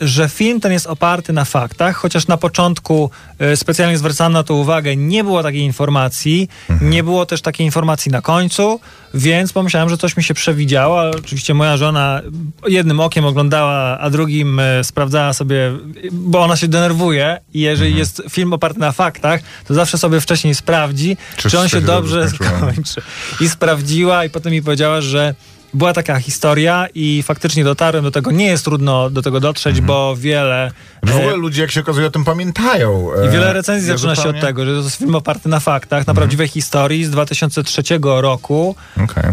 [0.00, 4.54] że film ten jest oparty na faktach, chociaż na początku e, specjalnie zwracałem na to
[4.54, 6.48] uwagę, nie było takiej informacji,
[6.80, 8.80] nie było też takiej informacji na końcu,
[9.14, 11.02] więc pomyślałem, że coś mi się przewidziało.
[11.10, 12.22] Oczywiście moja żona
[12.68, 15.72] jednym okiem oglądała, a drugim e, sprawdzała sobie,
[16.12, 20.54] bo ona się denerwuje i jeżeli jest film oparty na faktach, to zawsze sobie wcześniej
[20.54, 23.02] sprawdzi, Czy czy, on się dobrze skończy.
[23.40, 25.34] I sprawdziła i potem mi powiedziała, że
[25.74, 28.30] była taka historia i faktycznie dotarłem do tego.
[28.30, 30.70] Nie jest trudno do tego dotrzeć, bo wiele...
[31.02, 33.08] W ogóle e, ludzie, jak się okazuje, o tym pamiętają.
[33.24, 35.60] i E, wiele recenzji ja zaczyna się od tego, że to jest film oparty na
[35.60, 39.24] faktach, na prawdziwej historii z 2003 roku, Okej.
[39.24, 39.32] e,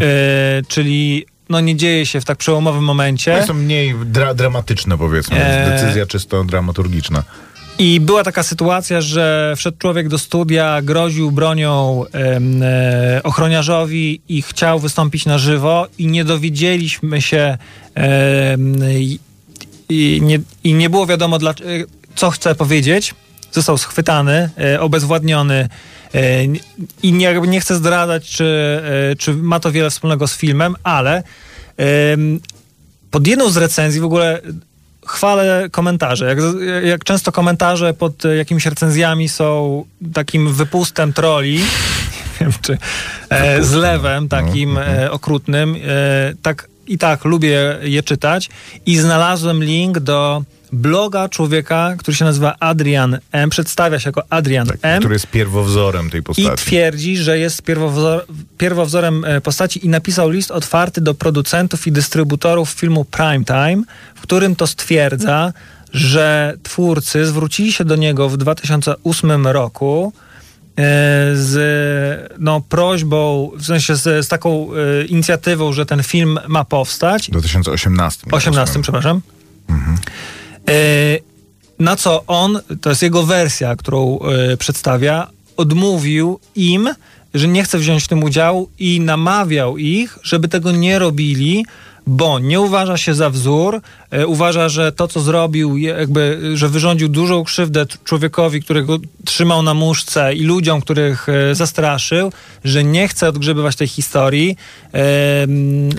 [0.68, 3.34] czyli no nie dzieje się w tak przełomowym momencie.
[3.34, 5.46] One są mniej dra- dramatyczne, powiedzmy.
[5.46, 5.72] Eee.
[5.72, 7.24] Decyzja czysto dramaturgiczna.
[7.80, 14.80] I była taka sytuacja, że wszedł człowiek do studia, groził bronią e, ochroniarzowi i chciał
[14.80, 17.58] wystąpić na żywo i nie dowiedzieliśmy się
[17.96, 18.76] em,
[19.90, 21.54] i, nie, i nie było wiadomo, dla,
[22.16, 23.16] co chce powiedzieć.
[23.52, 25.70] Został schwytany, e, obezwładniony
[26.14, 26.44] e,
[27.04, 28.46] i nie, nie chcę zdradzać, czy,
[29.12, 31.24] e, czy ma to wiele wspólnego z filmem, ale
[33.12, 34.42] pod jedną z recenzji w ogóle
[35.18, 36.26] chwalę komentarze.
[36.26, 36.38] Jak,
[36.84, 41.58] jak często komentarze pod jakimiś recenzjami są takim wypustem troli,
[42.34, 42.78] nie wiem czy
[43.30, 48.50] e, zlewem takim e, okrutnym, e, tak i tak lubię je czytać
[48.86, 53.50] i znalazłem link do bloga człowieka, który się nazywa Adrian M.
[53.50, 55.00] Przedstawia się jako Adrian M.
[55.00, 56.66] Który jest pierwowzorem tej I postaci.
[56.66, 58.26] twierdzi, że jest pierwowzor,
[58.58, 63.84] pierwowzorem e, postaci i napisał list otwarty do producentów i dystrybutorów filmu Primetime,
[64.16, 65.54] w którym to stwierdza,
[65.94, 70.82] że twórcy zwrócili się do niego w 2008 roku e,
[71.36, 74.68] z no, prośbą, w sensie z, z taką
[75.02, 77.28] e, inicjatywą, że ten film ma powstać.
[77.28, 78.28] W 2018.
[78.32, 79.22] 18, przepraszam.
[79.70, 79.98] E,
[81.80, 85.28] na co on, to jest jego wersja, którą e, przedstawia,
[85.58, 86.90] odmówił im,
[87.34, 91.66] że nie chce wziąć w tym udziału i namawiał ich, żeby tego nie robili,
[92.08, 97.10] bo nie uważa się za wzór, e, uważa, że to, co zrobił, jakby, że wyrządził
[97.10, 102.32] dużą krzywdę człowiekowi, którego trzymał na muszce i ludziom, których e, zastraszył,
[102.64, 104.58] że nie chce odgrzebywać tej historii.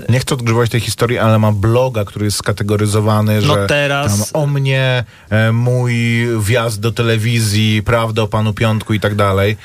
[0.08, 4.46] Nie chcę odgrzewać tej historii, ale ma bloga, który jest skategoryzowany, No że teraz- o
[4.46, 5.94] mnie, e, mój
[6.40, 9.56] wjazd do telewizji, prawda o panu Piątku i tak dalej.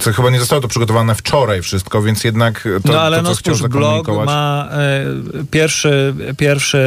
[0.00, 3.28] Co chyba nie zostało to przygotowane wczoraj wszystko, więc jednak to, no ale to, no
[3.28, 5.04] co spójrz, blog ma e,
[5.50, 6.78] pierwszy, pierwszy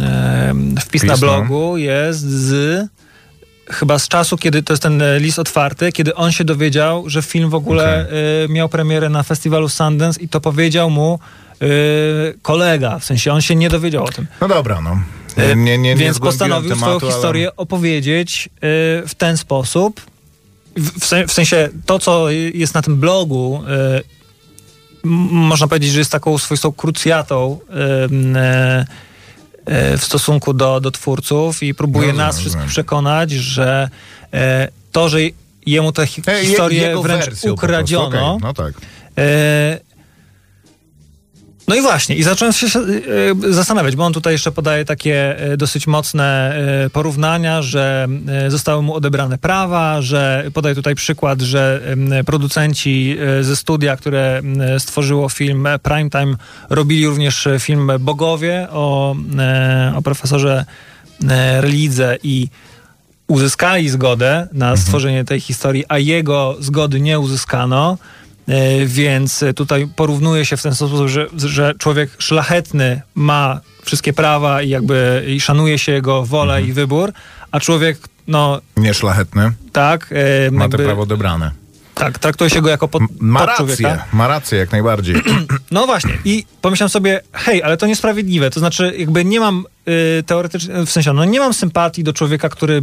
[0.00, 1.18] e, wpis na no.
[1.18, 2.88] blogu jest z
[3.70, 7.22] chyba z czasu, kiedy to jest ten e, list otwarty, kiedy on się dowiedział, że
[7.22, 8.08] film w ogóle
[8.44, 11.18] e, miał premierę na festiwalu Sundance i to powiedział mu
[11.60, 11.66] e,
[12.42, 14.26] kolega, w sensie on się nie dowiedział o tym.
[14.40, 15.00] No dobra, no.
[15.36, 18.58] Nie, nie, nie Więc postanowił tematu, swoją historię opowiedzieć y,
[19.08, 20.00] w ten sposób.
[20.78, 23.62] W, w, sen, w sensie to, co jest na tym blogu,
[24.04, 24.18] y,
[25.30, 28.84] można powiedzieć, że jest taką swoistą krucjatą e,
[29.66, 32.68] e, w stosunku do, do twórców i próbuje Rozumiem, nas wszystkich rozumiem.
[32.70, 33.88] przekonać, że
[34.32, 35.18] e, to, że
[35.66, 38.74] jemu tę hi- E, je- historię jego wręcz wersją ukradziono, okej, No tak.
[41.68, 45.38] E, No i właśnie, i zacząłem się e, zastanawiać, bo on tutaj jeszcze podaje takie
[45.38, 46.54] e, dosyć mocne
[46.84, 48.08] e, porównania, że
[48.46, 51.80] e, zostały mu odebrane prawa, że podaje tutaj przykład, że
[52.26, 54.42] producenci e, ze studia, które
[54.78, 56.34] stworzyło film e, Primetime,
[56.70, 60.64] robili również e, film Bogowie o, e, o profesorze
[61.30, 62.48] e, Relidze i
[63.26, 67.98] uzyskali zgodę na stworzenie tej historii, a jego zgody nie uzyskano.
[68.48, 74.62] E, Więc tutaj porównuje się w ten sposób, że, że człowiek szlachetny ma wszystkie prawa
[74.62, 77.12] i jakby i szanuje się jego wolę i wybór,
[77.50, 79.52] a człowiek, no Nieszlachetny.
[79.72, 80.14] tak,
[80.46, 81.50] e, Ma te prawo odebrane.
[81.98, 85.16] Tak, traktuje się go jako pod, Ma pod rację, ma rację jak najbardziej.
[85.70, 86.18] No właśnie.
[86.24, 88.50] I pomyślałem sobie, hej, ale to niesprawiedliwe.
[88.50, 92.48] To znaczy, jakby nie mam y, teoretycznie, w sensie, no nie mam sympatii do człowieka,
[92.48, 92.82] który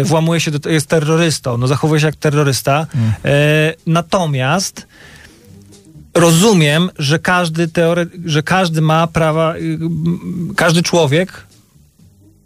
[0.00, 2.86] y, włamuje się, do, jest terrorystą, no zachowuje się jak terrorysta.
[2.94, 3.10] Mm.
[3.10, 4.86] Y, natomiast
[6.14, 9.78] rozumiem, że każdy teore, że każdy ma prawa, y,
[10.56, 11.46] każdy człowiek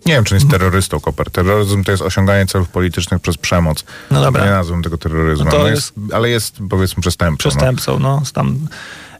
[0.06, 1.30] Nie wiem, czy jest terrorystą Koper.
[1.30, 3.84] Terroryzm to jest osiąganie celów politycznych przez przemoc.
[4.10, 4.44] No dobra.
[4.44, 5.46] Nie nazwę tego terroryzmem.
[5.46, 7.48] No to No jest- jest, ale jest powiedzmy przestępcą.
[7.50, 8.58] przestępcą, no, tam,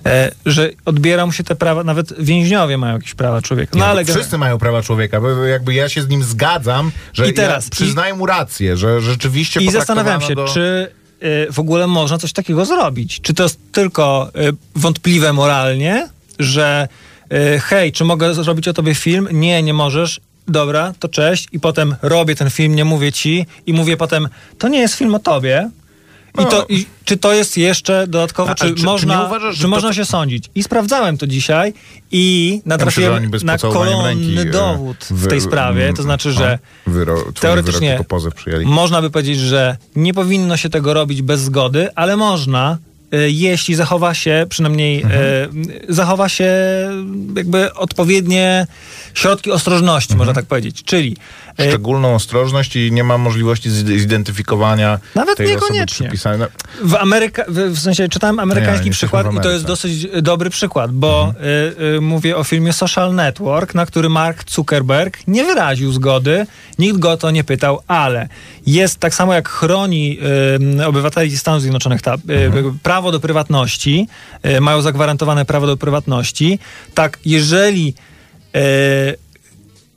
[0.07, 3.71] e, że odbiera mu się te prawa, nawet więźniowie mają jakieś prawa człowieka.
[3.75, 6.93] No, No ale ale wszyscy mają prawa człowieka, bo jakby ja się z nim zgadzam,
[7.12, 10.49] że I teraz- ja przyznaję mu rację, że rzeczywiście I zastanawiam się, do...
[10.49, 13.21] czy y, w ogóle można coś takiego zrobić.
[13.21, 16.88] Czy to jest tylko y, wątpliwe moralnie, że
[17.33, 19.29] y, hej, czy mogę zrobić o tobie film?
[19.33, 20.21] Nie, nie możesz.
[20.55, 21.49] Dobra, to cześć.
[21.53, 23.47] I potem robię ten film, nie mówię ci.
[23.67, 25.71] I mówię potem, to nie jest film o tobie.
[26.39, 26.45] I No.
[26.45, 29.69] to, i, czy to jest jeszcze dodatkowo, czy, czy- czy można, nie uważasz, czy to-
[29.69, 30.45] można się sądzić?
[30.55, 31.73] I sprawdzałem to dzisiaj
[32.13, 35.93] i Ja myślę, natrafiłem oni bez na kolonny e, dowód w tej sprawie.
[35.97, 38.05] To znaczy, że no, wyro, teoretycznie
[38.65, 42.79] można by powiedzieć, że nie powinno się tego robić bez zgody, ale można,
[43.15, 45.05] y, jeśli zachowa się, przynajmniej
[45.89, 46.53] y, zachowa się
[47.37, 48.67] jakby odpowiednie
[49.14, 50.83] środki ostrożności, można tak powiedzieć.
[50.83, 51.16] Czyli
[51.61, 56.07] y, Szczególną ostrożność i nie ma możliwości zidentyfikowania Nawet tej osoby niekoniecznie.
[56.07, 56.38] przypisanej.
[56.38, 56.46] No,
[56.88, 61.35] W, Ameryka, w, sensie czytałem amerykański jesteśmy przykład i to jest dosyć dobry przykład, bo
[61.81, 66.46] y, y, mówię o filmie Social Network, na który Mark Zuckerberg nie wyraził zgody,
[66.79, 68.29] nikt go o to nie pytał, ale
[68.66, 70.18] jest tak samo jak chroni
[70.79, 72.18] y, obywateli Stanów Zjednoczonych ta, y,
[72.83, 74.09] prawo do prywatności,
[74.61, 76.59] mają zagwarantowane prawo do prywatności,
[76.94, 77.94] tak jeżeli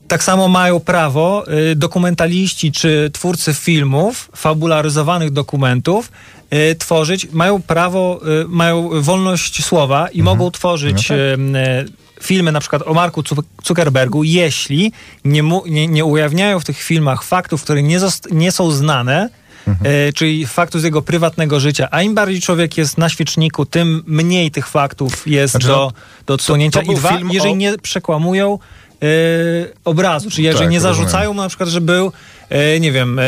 [0.07, 6.11] tak samo mają prawo y, dokumentaliści czy twórcy filmów, fabularyzowanych dokumentów,
[6.53, 11.87] y, tworzyć, mają prawo, mają wolność słowa i mogą tworzyć No tak.
[12.23, 14.91] filmy na przykład o Marku Zu- Zuckerbergu, jeśli
[15.25, 17.99] nie, mu, nie, nie ujawniają w tych filmach faktów, które nie,
[18.31, 19.29] nie są znane,
[19.67, 24.03] y, czyli faktów z jego prywatnego życia, a im bardziej człowiek jest na świeczniku, tym
[24.07, 25.91] mniej tych faktów jest Znaczy, do, no,
[26.25, 26.81] do odsunięcia.
[26.81, 28.59] I dwa, jeżeli o- nie przekłamują
[29.03, 30.95] y, obrazu, czyli jeżeli Tak, nie rozumiem.
[30.95, 32.11] zarzucają mu na przykład, że był,
[32.75, 33.19] y, nie wiem,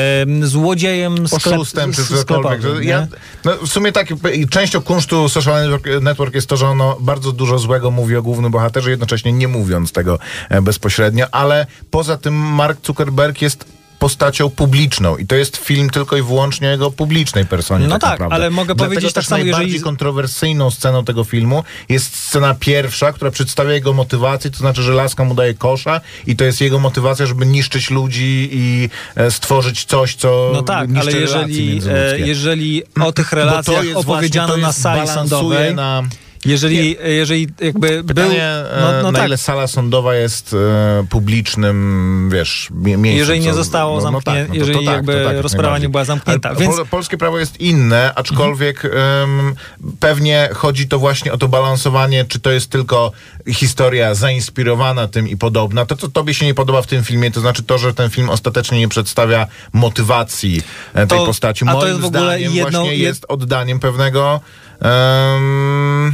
[0.42, 2.62] złodziejem sklep, oszustem czy cokolwiek.
[2.82, 3.08] Ja,
[3.46, 4.08] no, w sumie tak,
[4.50, 8.52] częścią kunsztu Social Network, Network jest to, że ono bardzo dużo złego mówi o głównym
[8.52, 10.20] bohaterze, jednocześnie nie mówiąc tego
[10.50, 13.66] e, bezpośrednio, ale poza tym Mark Zuckerberg jest
[14.00, 17.88] postacią publiczną i to jest film tylko i wyłącznie jego publicznej personie.
[17.88, 18.36] No tak, tak, naprawdę.
[18.36, 23.14] ale mogę Dlatego powiedzieć tak samo, najbardziej jeżeli- kontrowersyjną sceną tego filmu jest scena pierwsza,
[23.14, 26.80] która przedstawia jego motywację, to znaczy, że laska mu daje kosza i to jest jego
[26.80, 32.84] motywacja, żeby niszczyć ludzi i e, stworzyć coś, co No tak, ale jeżeli, e, jeżeli
[33.02, 36.04] o tych relacjach opowiedziano na sali sądowej, Na,
[36.46, 38.82] jeżeli, jeżeli jakby pytanie, był...
[38.82, 43.20] No, e, no na tak, ile sala sądowa jest e, publicznym, wiesz, mie- miejscem.
[43.20, 45.90] Jeżeli nie co- zostało zamknię- to- jeżeli to tak, jakby to tak, jak rozprawa nie
[45.90, 49.56] była zamknięta, Ale więc- pol, polskie prawo jest inne, aczkolwiek em,
[50.00, 53.12] pewnie chodzi to właśnie o to balansowanie, czy to jest tylko
[53.50, 55.86] historia zainspirowana tym i podobna.
[55.86, 58.30] To, co tobie się nie podoba w tym filmie, to znaczy to, że ten film
[58.30, 60.62] ostatecznie nie przedstawia motywacji
[60.94, 61.66] e, tej To- postaci.
[61.68, 64.40] a to Moim jest w ogóle zdaniem jedną- właśnie jed- jest oddaniem pewnego
[64.82, 66.14] em,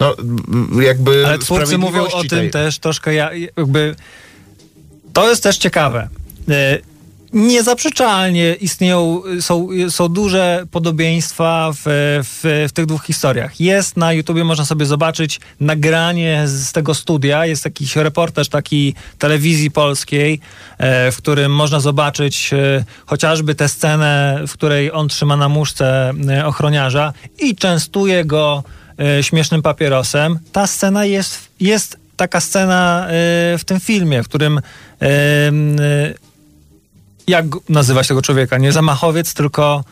[0.00, 0.14] no,
[0.82, 2.50] jakby Ale twórcy mówią o tym tej.
[2.50, 3.94] też troszkę, ja, jakby
[5.12, 6.08] to jest też ciekawe.
[6.48, 6.78] E,
[7.32, 11.80] Niezaprzeczalnie istnieją, są, są duże podobieństwa w,
[12.24, 13.60] w, w tych dwóch historiach.
[13.60, 17.46] Jest na YouTubie, można sobie zobaczyć nagranie z tego studia.
[17.46, 20.40] Jest jakiś reportaż taki telewizji polskiej,
[20.78, 26.12] e, w którym można zobaczyć e, chociażby tę scenę, w której on trzyma na muszce
[26.44, 28.64] ochroniarza i częstuje go
[29.00, 30.38] e, śmiesznym papierosem.
[30.52, 33.10] Ta scena jest, jest taka scena e,
[33.58, 35.10] w tym filmie, w którym e,
[37.26, 38.58] jak nazywać tego człowieka?
[38.58, 39.84] Nie zamachowiec, tylko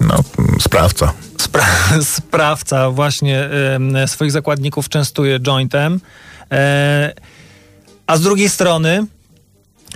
[0.00, 0.18] No,
[0.60, 1.12] sprawca.
[1.38, 3.48] spra- sprawca właśnie
[4.06, 6.00] swoich zakładników częstuje jointem.
[8.06, 9.06] A z drugiej strony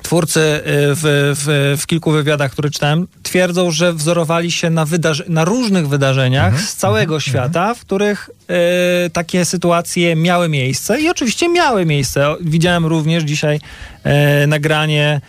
[0.06, 0.60] twórcy e,
[0.94, 5.88] w, w, w kilku wywiadach, które czytałem, twierdzą, że wzorowali się na, wydarzy- na różnych
[5.88, 12.34] wydarzeniach z całego świata, w których e, takie sytuacje miały miejsce i oczywiście miały miejsce.
[12.40, 13.60] Widziałem również dzisiaj
[14.04, 15.20] e, nagranie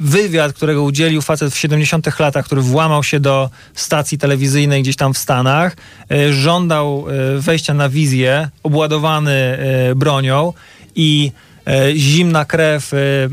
[0.00, 5.14] wywiad, którego udzielił facet w 70-tych latach, który włamał się do stacji telewizyjnej gdzieś tam
[5.14, 5.76] w Stanach,
[6.30, 7.06] żądał
[7.38, 9.58] wejścia na wizję, obładowany
[9.96, 10.52] bronią
[10.94, 11.32] i
[11.94, 13.28] zimna krew e, e,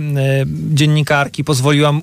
[0.74, 1.94] dziennikarki pozwoliła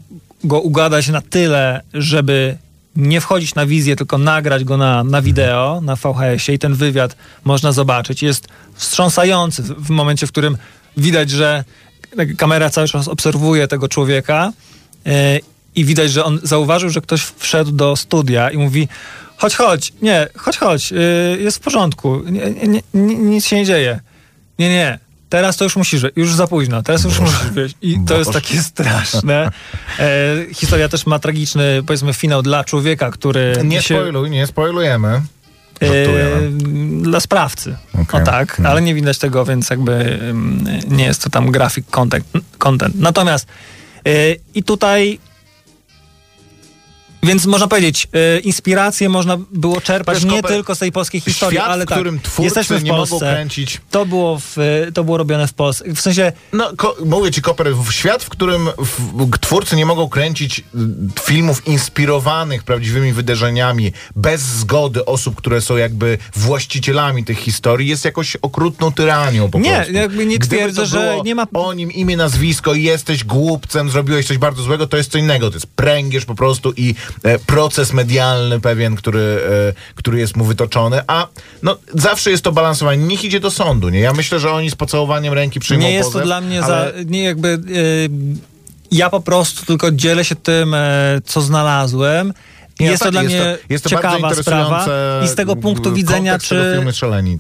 [0.45, 2.57] go ugadać na tyle, żeby
[2.97, 7.17] nie wchodzić na wizję, tylko nagrać go na, na wideo, na VHS-ie i ten wywiad
[7.45, 8.23] można zobaczyć.
[8.23, 10.57] Jest wstrząsający w, w momencie, w którym
[10.97, 11.65] widać, że
[12.37, 14.53] kamera cały czas obserwuje tego człowieka
[15.07, 15.39] e,
[15.75, 18.89] i widać, że on zauważył, że ktoś wszedł do studia i mówi
[19.37, 20.97] chodź, chodź, nie, chodź, chodź, e,
[21.39, 24.01] jest w porządku, nie, nie, nie, nic się nie dzieje.
[24.59, 24.99] Nie, nie,
[25.33, 27.75] teraz to już musisz, już za późno, teraz już musisz wyjść.
[27.83, 28.41] I to jest Boże.
[28.41, 29.51] takie straszne.
[29.99, 33.95] E, historia też ma tragiczny, powiedzmy, finał dla człowieka, który Nie się...
[33.95, 35.23] spoiluj, nie spoilujemy.
[35.81, 35.89] E,
[37.03, 37.77] dla sprawcy.
[38.03, 38.23] Okej.
[38.23, 38.69] O tak, No.
[38.69, 39.93] ale nie widać tego, więc jakby
[40.31, 42.25] ym, nie jest to tam grafik content.
[42.59, 42.95] content.
[43.01, 43.47] Natomiast
[44.09, 45.19] y, i tutaj
[47.23, 51.59] więc można powiedzieć, y, inspirację można było czerpać Wiesz, nie tylko z tej polskiej historii,
[51.59, 53.33] Świat, ale w którym tak, twórcy jesteśmy w nie mogą Polsce.
[53.35, 54.57] kręcić To było, w,
[54.95, 55.85] to było robione w Polsce.
[55.95, 56.73] W sensie No,
[57.05, 60.63] mówię ci, Koper, w świat, w którym w, twórcy nie mogą kręcić y,
[61.23, 68.37] filmów inspirowanych prawdziwymi wydarzeniami bez zgody osób, które są jakby właścicielami tych historii, jest jakoś
[68.37, 69.93] okrutną tyranią po Nie, prostu.
[69.93, 74.39] jakby nie twierdzę, że nie ma- o nim imię, nazwisko i jesteś głupcem, zrobiłeś coś
[74.39, 75.51] bardzo złego, to jest co innego.
[75.51, 77.12] To jest pręgierz po prostu i e,
[77.47, 81.27] proces medialny pewien, który, e, który jest mu wytoczony, a
[81.63, 83.05] no, zawsze jest to balansowanie.
[83.07, 84.01] Niech idzie do sądu, nie?
[84.01, 86.93] Ja myślę, że oni z pocałowaniem ręki przyjmą nie jest to pozew, dla mnie ale-
[86.93, 87.03] za.
[87.07, 87.49] Nie jakby.
[87.49, 88.11] y,
[88.91, 92.33] ja po prostu tylko dzielę się tym, e, co znalazłem.
[92.81, 94.87] Nie, jest tak, to dla jest mnie to- jest to ciekawa sprawa.
[95.25, 96.81] I z tego punktu widzenia, czy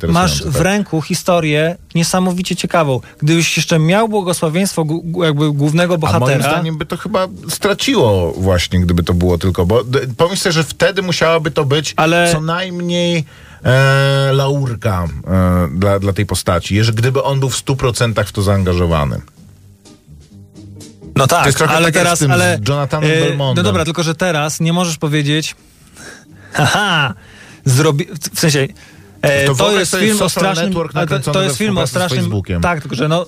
[0.08, 0.62] masz w tak.
[0.62, 3.00] ręku historię niesamowicie ciekawą.
[3.22, 4.86] Gdybyś jeszcze miał błogosławieństwo
[5.24, 6.50] jakby głównego A moim bohatera.
[6.50, 9.82] zdaniem by to chyba straciło właśnie, gdyby to było tylko, bo
[10.16, 13.24] pomyśl sobie, że wtedy musiałaby to być Ale- co najmniej
[13.64, 18.42] e, laurka e, dla, dla tej postaci, jeżeli gdyby on był w 100% w to
[18.42, 19.20] zaangażowany.
[21.16, 23.64] No tak, To jest trochę ale tak teraz, z tym, ale z Jonathanem e, Belmondem.
[23.64, 25.56] No dobra, tylko że teraz nie możesz powiedzieć
[26.52, 27.14] haha,
[27.64, 28.68] zrobi w sensie
[29.22, 32.32] e, To to, jest film o strasznym ale to, to jest film o strasznym
[32.62, 33.26] tak, tylko że no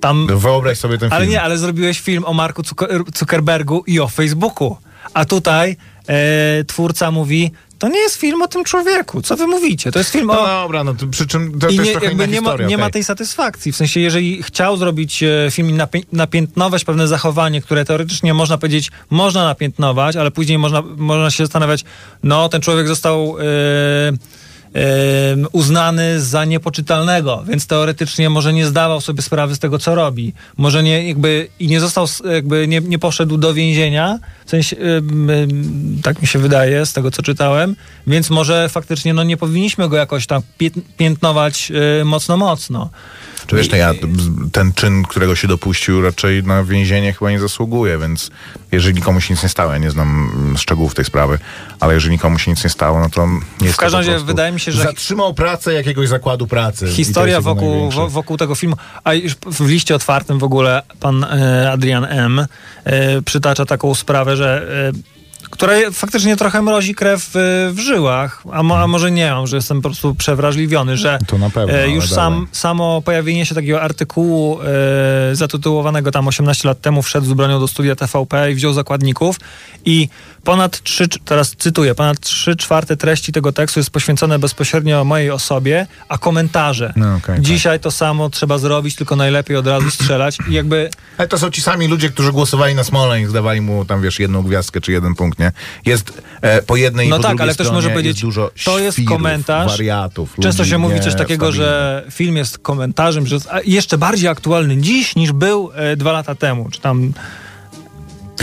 [0.00, 1.32] tam Wyobraź sobie ten ale film.
[1.32, 4.76] nie, ale zrobiłeś film o Marku Zucker- Zuckerbergu i o Facebooku.
[5.14, 5.76] A tutaj
[6.08, 9.22] e, twórca mówi, to nie jest film o tym człowieku.
[9.22, 9.92] Co wy mówicie?
[9.92, 10.46] To jest film No o...
[10.46, 12.68] dobra, no to przy czym to, to jest nie, trochę jakby nie, ma, historia.
[12.68, 12.92] nie ma okej.
[12.92, 13.72] tej satysfakcji.
[13.72, 18.58] W sensie, jeżeli chciał zrobić e, film i napię- napiętnować pewne zachowanie, które teoretycznie można
[18.58, 21.84] powiedzieć, można napiętnować, ale później można, można się zastanawiać,
[22.22, 23.42] no ten człowiek został e,
[25.52, 30.32] uznany za niepoczytalnego, więc teoretycznie może nie zdawał sobie sprawy z tego, co robi.
[30.56, 34.76] Może nie jakby i nie został, jakby nie, nie poszedł do więzienia, w sensie,
[36.02, 39.96] tak mi się wydaje, z tego, co czytałem, więc może faktycznie no, nie powinniśmy go
[39.96, 42.90] jakoś tam pię- piętnować e, mocno, mocno.
[43.50, 43.94] Czy wiesz, no ja
[44.52, 48.30] ten czyn, którego się dopuścił, raczej na więzienie chyba nie zasługuje, więc
[48.72, 51.38] jeżeli komuś nic nie stało, ja nie znam szczegółów tej sprawy,
[51.80, 53.28] ale jeżeli komuś nic nie stało, no to
[53.60, 56.88] jest W każdym razie wydaje mi się, że Zatrzymał pracę jakiegoś zakładu pracy.
[56.88, 62.04] Historia wokół, wokół tego filmu, a już w liście otwartym w ogóle pan e, Adrian
[62.04, 62.46] M.
[62.84, 65.19] E, przytacza taką sprawę, że e,
[65.50, 67.38] która faktycznie trochę mrozi krew e,
[67.70, 71.18] w żyłach, a, mo, a może nie mam, że jestem po prostu przewrażliwiony, że
[71.50, 77.02] pewno, ale już sam, samo pojawienie się takiego artykułu e, zatytułowanego tam 18 lat temu
[77.02, 79.36] wszedł z bronią do studia TVP i wziął zakładników
[79.84, 80.08] i
[80.44, 85.86] ponad trzy, teraz cytuję, ponad trzy czwarte treści tego tekstu jest poświęcone bezpośrednio mojej osobie,
[86.08, 86.92] a komentarze.
[86.96, 87.40] No, okej, tak.
[87.40, 91.50] Dzisiaj to samo trzeba zrobić, tylko najlepiej od razu strzelać i jakby Ale to są
[91.50, 95.14] ci sami ludzie, którzy głosowali na Smoleńsk, dawali mu tam, wiesz, jedną gwiazdkę czy jeden
[95.14, 95.52] punkt, nie?
[95.86, 98.20] Jest e, po jednej i No po tak, drugiej ale ktoś stronie może jest powiedzieć,
[98.20, 99.70] dużo to jest świrów, komentarz.
[99.70, 100.36] wariatów.
[100.42, 105.16] Często się mówi coś takiego, że film jest komentarzem, że jest jeszcze bardziej aktualny dziś
[105.16, 107.12] niż był e, dwa lata temu, czy tam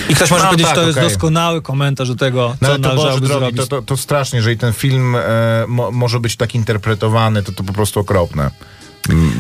[0.10, 1.10] I ktoś może No powiedzieć, tak, to jest okej.
[1.10, 3.58] doskonały komentarz do tego, co No ale to, Boże drogi, zrobić.
[3.58, 5.20] to, to, to strasznie, jeżeli ten film e,
[5.68, 8.52] mo, może być tak interpretowany, to to po prostu okropne.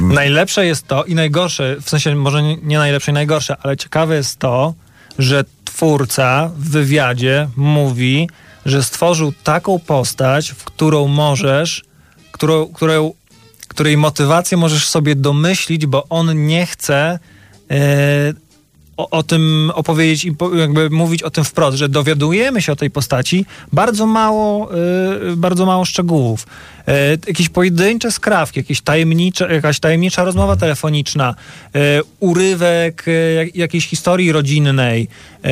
[0.01, 4.39] Najlepsze jest to i najgorsze, w sensie może nie, najlepsze i najgorsze, ale ciekawe jest
[4.39, 4.73] to,
[5.19, 8.29] że twórca w wywiadzie mówi,
[8.65, 11.83] że stworzył taką postać, w którą możesz,
[12.31, 13.13] którą, którą,
[13.67, 17.19] której motywację możesz sobie domyślić, bo on nie chce
[17.71, 17.77] e,
[18.97, 22.91] o, o tym opowiedzieć i jakby mówić o tym wprost, że dowiadujemy się o tej
[22.91, 24.69] postaci bardzo mało,
[25.31, 26.47] y, bardzo mało szczegółów.
[26.87, 31.35] Y, jakieś pojedyncze skrawki, jakieś tajemnicze, jakaś tajemnicza rozmowa telefoniczna,
[31.75, 31.79] y,
[32.19, 35.07] urywek y, jak, jakiejś historii rodzinnej,
[35.45, 35.49] y,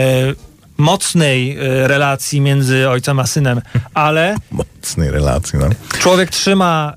[0.78, 3.62] mocnej relacji między ojcem a synem,
[3.94, 5.70] ale Mocnej relacji, no.
[6.00, 6.94] człowiek trzyma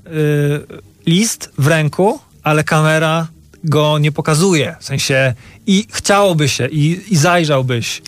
[1.05, 3.27] list w ręku, ale kamera
[3.63, 4.75] go nie pokazuje.
[4.79, 5.33] W sensie
[5.67, 8.01] i chciałoby się, i, i zajrzałbyś,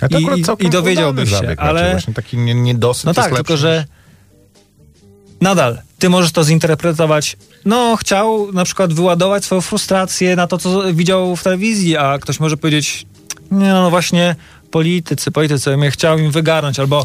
[0.60, 1.92] i, i, dowiedziałbyś się, zabieg ale...
[1.92, 3.86] Właśnie taki nie- niedosyt No tak, lepszy tylko że
[5.42, 7.38] nadal ty możesz to zinterpretować.
[7.66, 12.40] No, chciał na przykład wyładować swoją frustrację na to, co widział w telewizji, a ktoś
[12.40, 13.06] może powiedzieć,
[13.52, 14.36] nie no właśnie
[14.72, 17.04] politycy, politycy, mnie chciał im wygarnąć, albo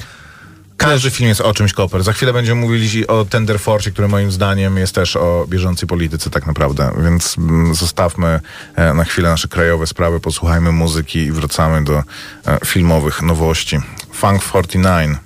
[0.76, 2.02] Każdy film jest o czymś koper.
[2.02, 6.30] Za chwilę będziemy mówili o Tender Force, który moim zdaniem jest też o bieżącej polityce
[6.30, 6.92] tak naprawdę.
[7.04, 8.40] Więc mm, zostawmy
[8.74, 12.02] e, na chwilę nasze krajowe sprawy, posłuchajmy muzyki i wracamy do
[12.46, 13.78] e, filmowych nowości.
[14.12, 15.18] Funk 49.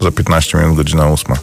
[0.00, 1.36] Za 15 minut, godzina 8.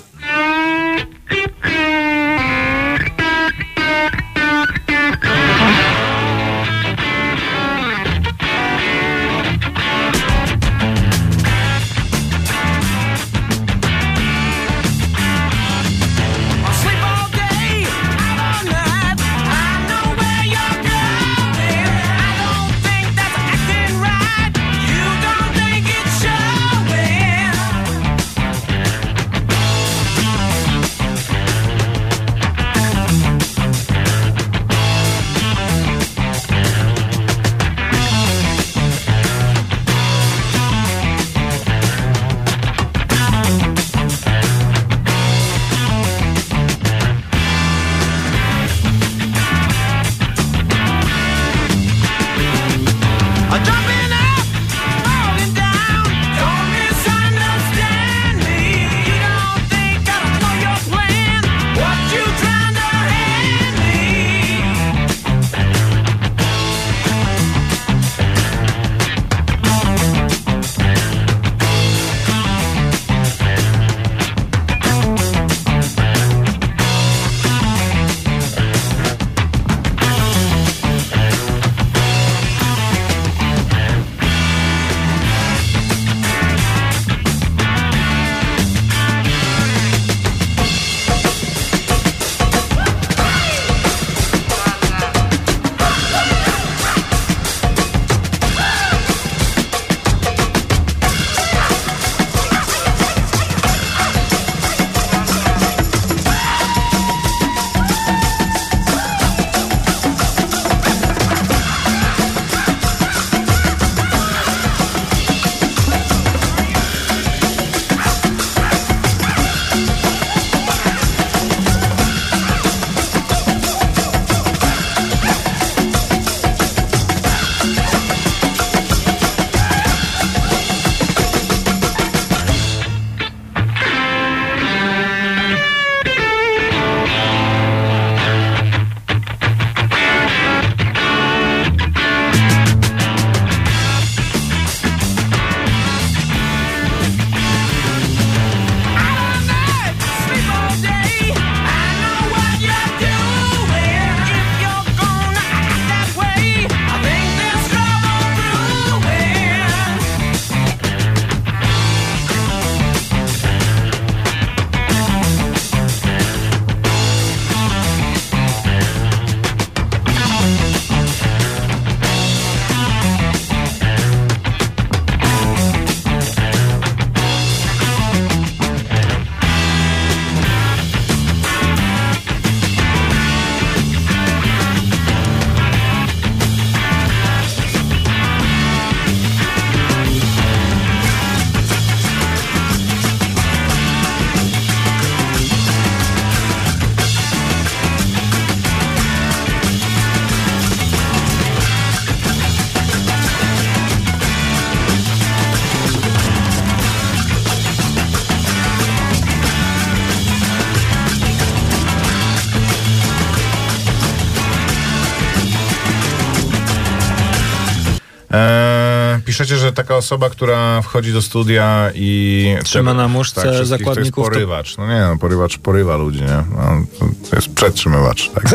[219.26, 222.56] piszecie, że taka osoba, która wchodzi do studia i...
[222.64, 224.78] Trzyma na muszce wszystkich, zakładników, To jest porywacz.
[224.78, 226.44] No nie, no, porywacz porywa ludzi, nie?
[226.56, 226.86] No,
[227.30, 228.44] to, jest przetrzymywacz, tak?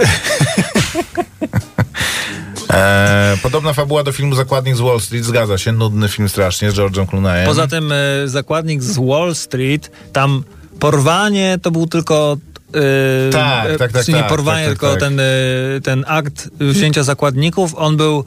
[2.73, 6.75] E, podobna fabuła do filmu Zakładnik z Wall Street, zgadza się, nudny film strasznie z
[6.75, 7.47] George'em Clooneyem.
[7.47, 7.97] Poza tym e,
[8.29, 10.45] zakładnik z Wall Street, tam
[10.81, 12.37] porwanie to był tylko.
[12.75, 15.01] e, Tak, e, tak, tak, Nie tak, porwanie, tak, tak, tylko tak.
[15.01, 15.25] Ten, e,
[15.83, 18.25] ten akt wzięcia zakładników, on był.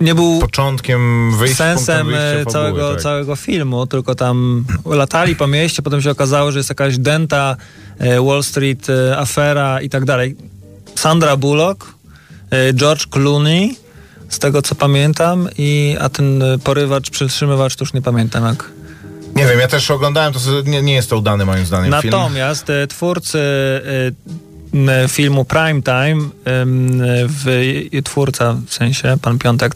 [0.00, 3.02] Nie był Początkiem wyjścia, sensem wyjścia e, fabuły, całego, tak.
[3.02, 7.56] całego filmu, tylko tam latali po mieście, potem się okazało, że jest jakaś denta,
[7.98, 10.36] e, Wall Street e, afera i tak dalej.
[10.94, 11.94] Sandra Bullock,
[12.74, 13.76] George Clooney,
[14.28, 18.70] z tego co pamiętam, i, a ten porywacz, przytrzymywacz, to już nie pamiętam jak.
[19.34, 22.14] Nie wiem, ja też oglądałem, to nie, nie jest to udany moim zdaniem film.
[22.14, 23.38] Natomiast e, twórcy
[25.08, 26.30] filmu Primetime,
[27.28, 29.74] w, twórca w sensie, pan Piątek,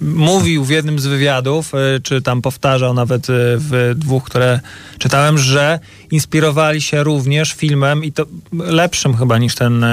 [0.00, 4.60] mówił w jednym z wywiadów, e, czy tam powtarzał nawet e, w dwóch, które
[4.98, 5.78] czytałem, że
[6.10, 9.84] inspirowali się również filmem i to lepszym chyba niż ten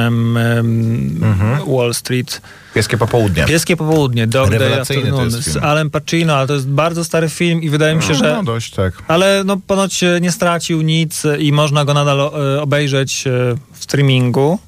[1.22, 1.60] Mhm.
[1.76, 2.42] Wall Street.
[2.74, 3.46] Pieskie popołudnie.
[3.46, 5.58] Pieskie popołudnie, Dog Day Rewelacyjny to Afternoon z.
[5.58, 8.72] Alem Pacino, ale to jest bardzo stary film i wydaje mi się, że No dość,
[8.72, 8.94] tak.
[9.08, 13.32] ale no ponoć e, nie stracił nic i można go nadal e, obejrzeć e,
[13.74, 14.60] w streamingu.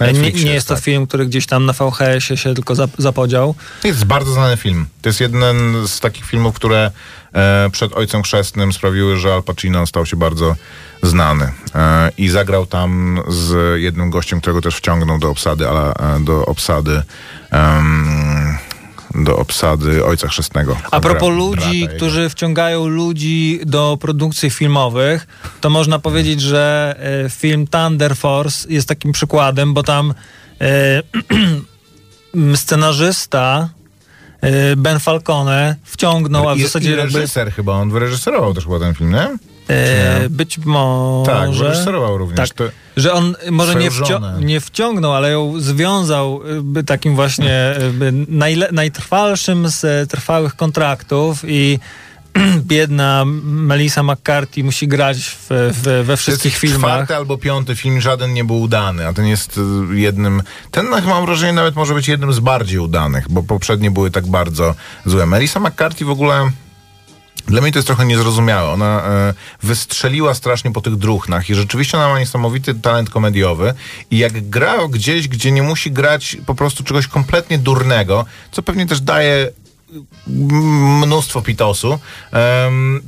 [0.00, 0.84] Nie, nie jest, to tak.
[0.84, 3.54] film, który gdzieś tam na VHS-ie się tylko zap- zapodział.
[3.82, 4.86] To jest bardzo znany film.
[5.02, 6.90] To jest jeden z takich filmów, które
[7.72, 10.56] przed Ojcem Chrzestnym sprawiły, że Al Pacino stał się bardzo
[11.02, 11.52] znany.
[11.74, 16.46] E, I zagrał tam z jednym gościem, którego też wciągnął do obsady, ale e, do
[16.46, 17.02] obsady
[17.50, 18.58] em,
[19.14, 20.76] do obsady Ojca Chrzestnego.
[20.90, 25.26] A propos ludzi, którzy wciągają ludzi do produkcji filmowych,
[25.60, 26.94] to można powiedzieć, że
[27.26, 30.14] e, film Thunder Force jest takim przykładem, bo tam
[30.60, 31.02] e,
[32.62, 33.77] scenarzysta e,
[34.76, 38.94] Ben Falcone wciągnął, a w zasadzie i jakby, reżyser chyba, on wyreżyserował też chyba ten
[38.94, 39.28] film, nie?
[39.68, 41.32] e, być może...
[41.32, 42.36] Tak, wyreżyserował również.
[42.36, 42.64] Tak, To,
[42.96, 47.92] że on może nie, wcią- nie wciągnął, ale ją związał y, by takim właśnie y,
[47.92, 48.12] by
[48.72, 51.78] najtrwalszym z e, trwałych kontraktów i
[52.66, 56.90] biedna Melissa McCarthy musi grać w, w, we wszystkich to jest filmach.
[56.90, 59.58] Czwarty albo piąty film, żaden nie był udany, a ten jest
[59.92, 60.42] y, jednym.
[60.70, 64.26] Ten no, mam wrażenie nawet może być jednym z bardziej udanych, bo poprzednie były tak
[64.26, 64.74] bardzo
[65.06, 65.26] złe.
[65.26, 66.50] Melissa McCarthy w ogóle.
[67.46, 68.70] Dla mnie to jest trochę niezrozumiałe.
[68.70, 73.74] Ona e, wystrzeliła strasznie po tych druchnach i rzeczywiście ona ma niesamowity talent komediowy
[74.10, 78.86] i jak gra gdzieś, gdzie nie musi grać po prostu czegoś kompletnie durnego, co pewnie
[78.86, 79.50] też daje
[80.26, 81.98] mnóstwo pitosu,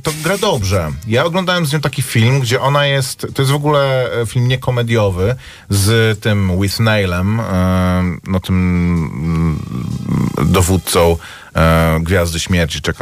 [0.03, 0.91] to gra dobrze.
[1.07, 4.47] Ja oglądałem z nią taki film, gdzie ona jest, to jest w ogóle e, film
[4.47, 5.35] niekomediowy
[5.69, 8.55] z tym Withnailem, em, no tym
[10.35, 11.17] mm, dowódcą
[11.55, 12.93] e, Gwiazdy Śmierci, czy,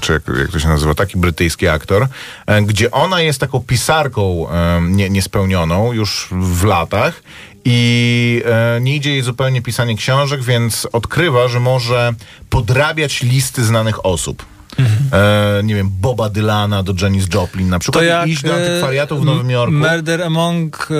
[0.00, 2.06] czy jak, jak to się nazywa, taki brytyjski aktor,
[2.46, 4.46] e, gdzie ona jest taką pisarką
[4.82, 7.22] nie, niespełnioną już w latach
[7.64, 12.12] i e, nie idzie jej zupełnie pisanie książek, więc odkrywa, że może
[12.50, 14.44] podrabiać listy znanych osób.
[15.12, 18.04] E, nie wiem, Boba Dylana do Janis Joplin na przykład.
[18.04, 19.74] To jak iść do e, antykwariatu w Nowym Jorku.
[19.74, 20.94] Murder Among e,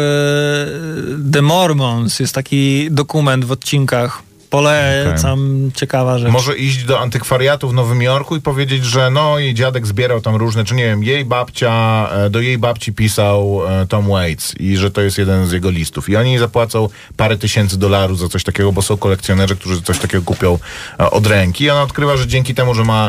[1.33, 4.23] the Mormons jest taki dokument w odcinkach.
[4.55, 6.33] Polecam, ciekawa rzecz.
[6.33, 10.37] Może iść do antykwariatu w Nowym Jorku i powiedzieć, że no jej dziadek zbierał tam
[10.37, 14.77] różne, czy nie wiem, jej babcia, e, do jej babci pisał e, Tom Waits i
[14.77, 16.09] że to jest jeden z jego listów.
[16.09, 20.25] I oni zapłacą parę tysięcy dolarów za coś takiego, bo są kolekcjonerzy, którzy coś takiego
[20.25, 20.59] kupią
[21.01, 21.65] e, od ręki.
[21.65, 23.09] I ona odkrywa, że dzięki temu, że ma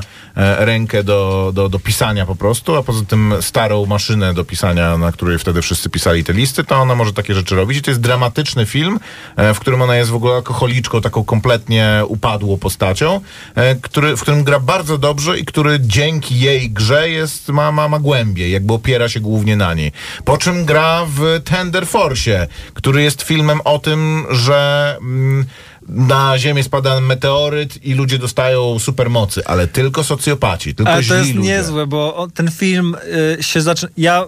[0.57, 5.11] rękę do, do, do pisania po prostu, a poza tym starą maszynę do pisania, na
[5.11, 7.77] której wtedy wszyscy pisali te listy, to ona może takie rzeczy robić.
[7.77, 8.99] I to jest dramatyczny film,
[9.37, 13.21] w którym ona jest w ogóle alkoholiczką, taką kompletnie upadłą postacią,
[13.55, 17.88] e, który, w którym gra bardzo dobrze i który dzięki jej grze jest, ma, ma,
[17.88, 19.91] ma głębiej, jakby opiera się głównie na niej.
[20.25, 25.45] Po czym gra w Tender Force, który jest filmem o tym, że mm,
[25.89, 31.17] na Ziemię spada meteoryt i ludzie dostają supermocy, ale tylko socjopaci, tylko Ale źli to
[31.17, 31.49] jest ludzie.
[31.49, 32.95] niezłe, bo ten film
[33.39, 33.91] y, się zaczyna.
[33.97, 34.23] Ja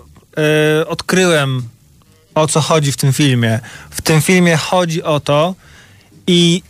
[0.82, 1.64] y, odkryłem
[2.36, 3.60] o co chodzi w tym filmie.
[3.90, 5.56] W tym filmie chodzi o to
[6.28, 6.62] i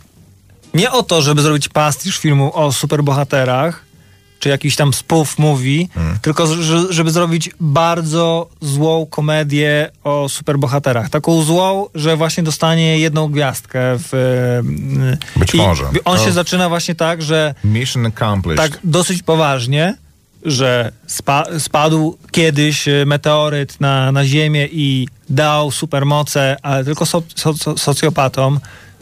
[0.74, 3.84] nie o to, żeby zrobić pastisz filmu o superbohaterach,
[4.40, 6.18] czy jakiś tam spoof movie, Hmm.
[6.22, 6.46] tylko
[6.90, 11.10] żeby zrobić bardzo złą komedię o superbohaterach.
[11.10, 14.14] Taką złą, że właśnie dostanie jedną gwiazdkę w...
[15.34, 15.84] y, Być i może.
[16.04, 18.70] On To- się zaczyna właśnie tak, że Mission accomplished.
[18.70, 19.94] tak dosyć poważnie,
[20.44, 27.22] że spa- spadł kiedyś e, meteoryt na, na Ziemię i dał supermoce, ale tylko so,
[27.34, 28.60] so, so, socjopatom.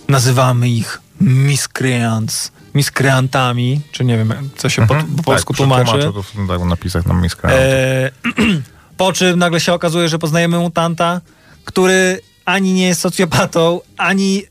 [0.09, 2.53] Nazywamy ich miscreants.
[2.75, 5.85] miskreantami, czy nie wiem, co się po, po polsku tak, tłumaczy.
[5.85, 7.51] przetłumaczę to tak, napisach na miskach.
[7.55, 8.11] E,
[8.97, 11.21] po czym nagle się okazuje, że poznajemy mutanta,
[11.65, 14.43] który ani nie jest socjopatą, ani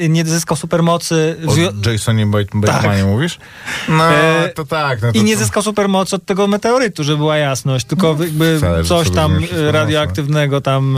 [0.00, 1.36] e, nie zyskał supermocy.
[1.86, 3.38] o Jasonie Bate- Batemanie mówisz?
[3.88, 5.02] No, E, to tak.
[5.02, 8.58] No to I nie to- zyskał supermocy od tego meteorytu, żeby była jasność, tylko jakby
[8.58, 9.38] zależy, coś co tam
[9.70, 10.96] radioaktywnego tam...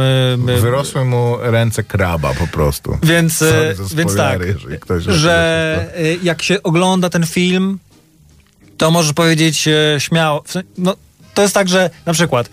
[0.49, 2.99] e, Wyrosły mu ręce kraba po prostu.
[3.03, 4.41] Więc, Sorry za więc tak,
[5.07, 7.79] że e, jak się ogląda ten film,
[8.77, 10.45] to możesz powiedzieć e, śmiało.
[10.79, 10.95] No,
[11.35, 12.51] to jest tak, że na przykład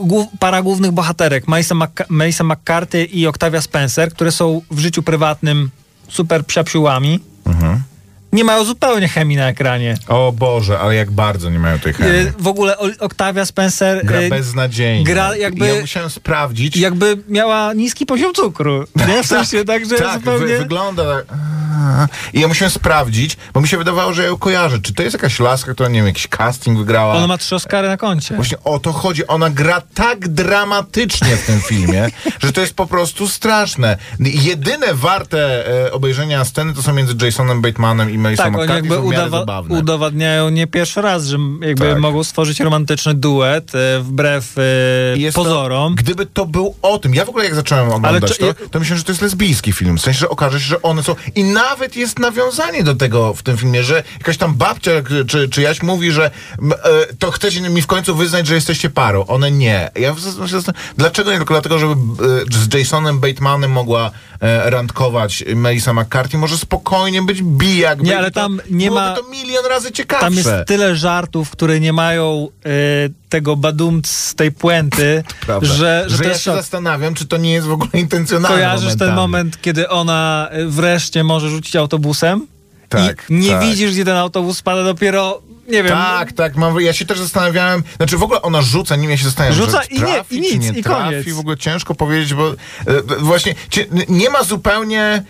[0.00, 1.74] głów, para głównych bohaterek, Mc,
[2.08, 5.70] Melissa McCarthy i Octavia Spencer, które są w życiu prywatnym
[6.08, 7.82] super psiapsiułami, Mhm.
[8.36, 9.94] Nie mają zupełnie chemii na ekranie.
[10.08, 12.28] O Boże, ale jak bardzo nie mają tej chemii.
[12.28, 15.04] E, w ogóle Octavia Spencer Gra e, beznadziejnie.
[15.04, 16.76] gra jakby- Ja musiałem sprawdzić.
[16.76, 18.84] jakby miała niski poziom cukru.
[19.08, 19.22] Nie?
[19.22, 20.46] W sensie tak, że tak, zupełnie...
[20.46, 21.26] wy, wygląda tak.
[22.32, 24.78] I ja musiałem sprawdzić, bo mi się wydawało, że ja ją kojarzę.
[24.78, 27.14] Czy to jest jakaś laska, która, nie wiem, jakiś casting wygrała?
[27.14, 28.34] Ona ma trzy Oscary na koncie.
[28.34, 29.26] Właśnie o to chodzi.
[29.26, 32.08] Ona gra tak dramatycznie w tym filmie,
[32.42, 33.98] że to jest po prostu straszne.
[34.20, 38.88] Jedyne warte e, obejrzenia sceny to są między Jasonem Batemanem i Melissa Tak, oni McCarthy.
[38.88, 41.98] jakby udawa- udowadniają nie pierwszy raz, że jakby Tak.
[41.98, 45.96] mogą stworzyć romantyczny duet e, wbrew e, pozorom.
[45.96, 48.98] To, gdyby to był o tym, ja w ogóle jak zacząłem oglądać to, to myślałem,
[48.98, 49.98] że to jest lesbijski film.
[49.98, 51.14] W sensie, że okaże się, że one są.
[51.34, 54.90] I nawet jest nawiązanie do tego w tym filmie, że jakaś tam babcia
[55.26, 56.30] czy, czy Jaś mówi, że
[56.62, 56.76] m, e,
[57.18, 59.26] to chcecie mi w końcu wyznać, że jesteście parą.
[59.26, 59.90] One nie.
[59.96, 60.20] Ja w-
[60.96, 61.36] dlaczego nie?
[61.36, 61.96] Tylko dlatego, żeby e,
[62.70, 64.10] z Jasonem Batemanem mogła
[64.40, 66.38] e, randkować Melissa McCarthy.
[66.38, 68.08] Może spokojnie być bi jakby.
[68.18, 70.24] Ale to, tam nie ma- to milion razy ciekawsze.
[70.26, 72.68] Tam jest tyle żartów, które nie mają e,
[73.28, 75.24] tego badumc z tej puenty,
[75.62, 76.56] że, że, to ja się szok.
[76.56, 78.56] zastanawiam, czy to nie jest w ogóle intencjonalne.
[78.56, 79.16] Kojarzysz ten momentami.
[79.20, 82.46] moment, kiedy ona e, wreszcie może rzucić autobusem?
[82.88, 83.62] Tak, I nie tak.
[83.62, 85.92] widzisz, gdzie ten autobus spada dopiero, nie wiem.
[85.92, 89.24] Tak, tak, mam, ja się też zastanawiałem, znaczy w ogóle ona rzuca, nim ja się
[89.24, 91.28] zastanawiam, Rzuca że i nie- i nic, nie i trafi, koniec.
[91.28, 92.54] w ogóle ciężko powiedzieć, bo e,
[93.18, 95.22] właśnie cie, nie ma zupełnie,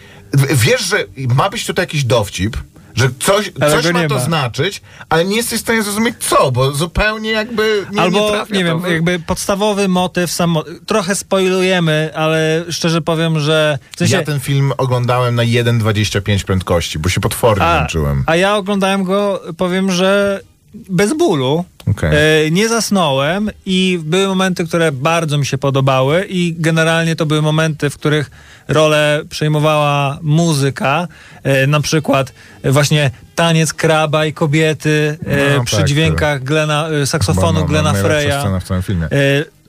[0.54, 2.56] wiesz, że ma być tutaj jakiś dowcip,
[2.96, 4.20] że coś, Ale coś ma to ma.
[4.20, 8.64] znaczyć, ale nie jesteś w stanie zrozumieć co, bo zupełnie jakby nie, Albo, nie nie,
[8.64, 10.64] wiem, to w- jakby podstawowy motyw, samo...
[10.86, 13.78] trochę spoilujemy, ale szczerze powiem, że...
[13.94, 18.24] W sensie, Ja ten film oglądałem na 1,25 prędkości, bo się potwornie a, męczyłem.
[18.26, 20.40] a ja oglądałem go, powiem, że
[20.88, 21.64] bez bólu.
[21.90, 22.10] Okej.
[22.46, 27.42] E, nie zasnąłem i były momenty, które bardzo mi się podobały i generalnie to były
[27.42, 28.30] momenty, w których
[28.68, 31.08] rolę przejmowała muzyka,
[31.42, 32.32] e, na przykład
[32.64, 38.60] właśnie taniec kraba i kobiety e, No, przy tak, dźwiękach Glena, saksofonu Glena Freya.
[38.60, 39.08] w całym filmie.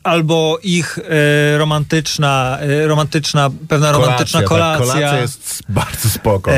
[0.03, 4.85] Albo ich e, romantyczna, e, romantyczna, pewna romantyczna tak, kolacja.
[4.85, 6.51] kolacja jest bardzo spoko.
[6.51, 6.57] no.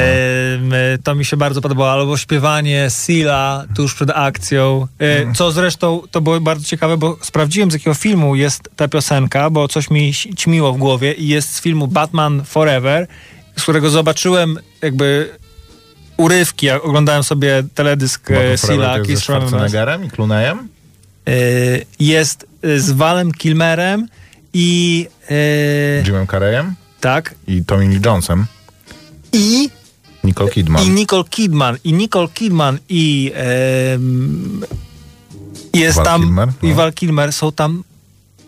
[0.78, 1.92] E, to mi się bardzo podobało.
[1.92, 4.88] Albo śpiewanie Sila tuż przed akcją.
[5.00, 5.36] Mhm.
[5.36, 9.68] Co zresztą to było bardzo ciekawe, bo sprawdziłem z jakiego filmu jest ta piosenka, bo
[9.68, 13.08] coś mi ćmiło w głowie i jest z filmu Batman Forever,
[13.58, 15.30] z którego zobaczyłem jakby
[16.18, 19.18] urywki, jak oglądałem sobie teledysk Sila Schwarzenegger.
[19.18, 20.68] Schwarzeneggerem i Clooneyem?
[21.28, 21.32] E,
[22.00, 24.08] Jest z Walem Kilmerem
[24.54, 28.46] i e, Jimem Carreyem tak i Tommy Lee Jonesem.
[29.34, 29.70] i
[30.24, 30.84] Nicole Kidman.
[30.84, 34.62] I Nicole Kidman, i Nicole Kidman, i em,
[35.74, 36.76] jest Val tam, Kilmer, i no.
[36.76, 37.84] Val Kilmer są tam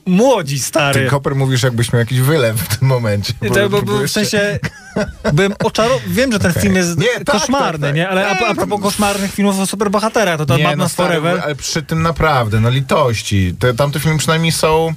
[0.05, 1.07] młodzi, Ty, stary.
[1.07, 3.33] Koper, mówisz, jakbyś miał jakiś wylew w tym momencie.
[3.53, 4.59] To, bo, bo w sensie
[5.33, 6.01] byłem oczarow...
[6.07, 6.63] Wiem, że ten Okej.
[6.63, 7.95] film jest Nie, tak, koszmarny, tak, tak.
[7.95, 8.09] nie?
[8.09, 10.89] Ale a, a Nie, propos to- koszmarnych filmów o superbohaterach, to to Nie, Batman no
[10.89, 11.41] stary, Forever.
[11.43, 13.55] ale przy tym naprawdę, no litości.
[13.59, 14.93] Te, tamte filmy przynajmniej są...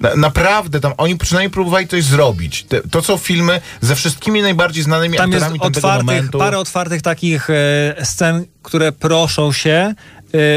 [0.00, 2.64] Na, naprawdę, tam oni przynajmniej próbowali coś zrobić.
[2.64, 6.38] Te, to są filmy ze wszystkimi najbardziej znanymi Tam jest aktorami tamtego otwartych, momentu.
[6.38, 9.94] parę otwartych takich e, scen, które proszą się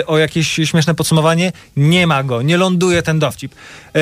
[0.01, 1.51] e, o jakieś śmieszne podsumowanie.
[1.77, 3.55] Nie ma go, nie ląduje ten dowcip.
[3.95, 3.99] E,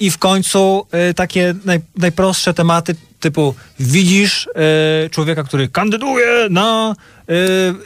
[0.00, 6.94] I w końcu e, takie naj, najprostsze tematy typu widzisz e, człowieka, który kandyduje na,
[7.28, 7.34] e,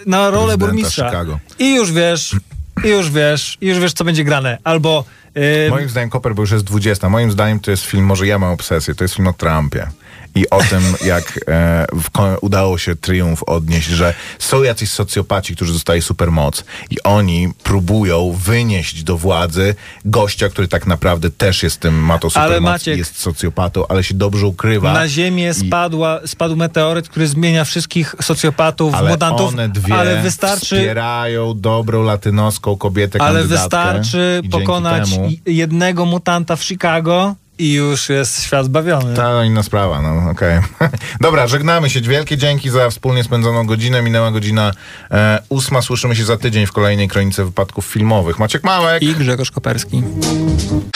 [0.07, 1.09] na rolę Prezydenta burmistrza.
[1.09, 1.39] Chicago.
[1.59, 2.37] I już wiesz,
[2.85, 4.59] i już wiesz, i już wiesz, co będzie grane.
[4.65, 7.09] Albo e, Moim zdaniem Koper, bo już jest 20.
[7.09, 9.87] Moim zdaniem to jest film, może ja mam obsesję, to jest film o Trumpie.
[10.35, 12.09] I o tym, jak e, w,
[12.41, 19.03] udało się triumf odnieść, że są jacyś socjopaci, którzy dostali supermoc i oni próbują wynieść
[19.03, 19.75] do władzy
[20.05, 24.05] gościa, który tak naprawdę też jest tym, ma to supermoc Maciek- i jest socjopatą, ale
[24.05, 24.93] się dobrze ukrywa.
[24.93, 30.23] Na ziemię I- spadła, spadł meteoryt, który zmienia wszystkich socjopatów, ale mutantów, one dwie ale
[30.23, 35.11] wystarczy, wspierają dobrą latynoską kobietę ale wystarczy pokonać
[35.47, 39.17] jednego mutanta w Chicago i już jest świat zbawiony.
[39.17, 40.61] To inna sprawa, no okej.
[41.21, 42.01] Dobra, żegnamy się.
[42.01, 44.03] Wielkie dzięki za wspólnie spędzoną godzinę.
[44.03, 44.73] Minęła godzina
[45.11, 45.83] e, ósma.
[45.83, 48.39] Słyszymy się za tydzień w kolejnej kronice wypadków filmowych.
[48.39, 49.03] Maciek Małek.
[49.03, 50.03] I Grzegorz Koperski.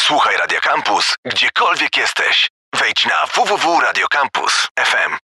[0.01, 2.51] Słuchaj Radio Campus, gdziekolwiek jesteś.
[2.81, 5.17] Wejdź na www.radiocampus.fm.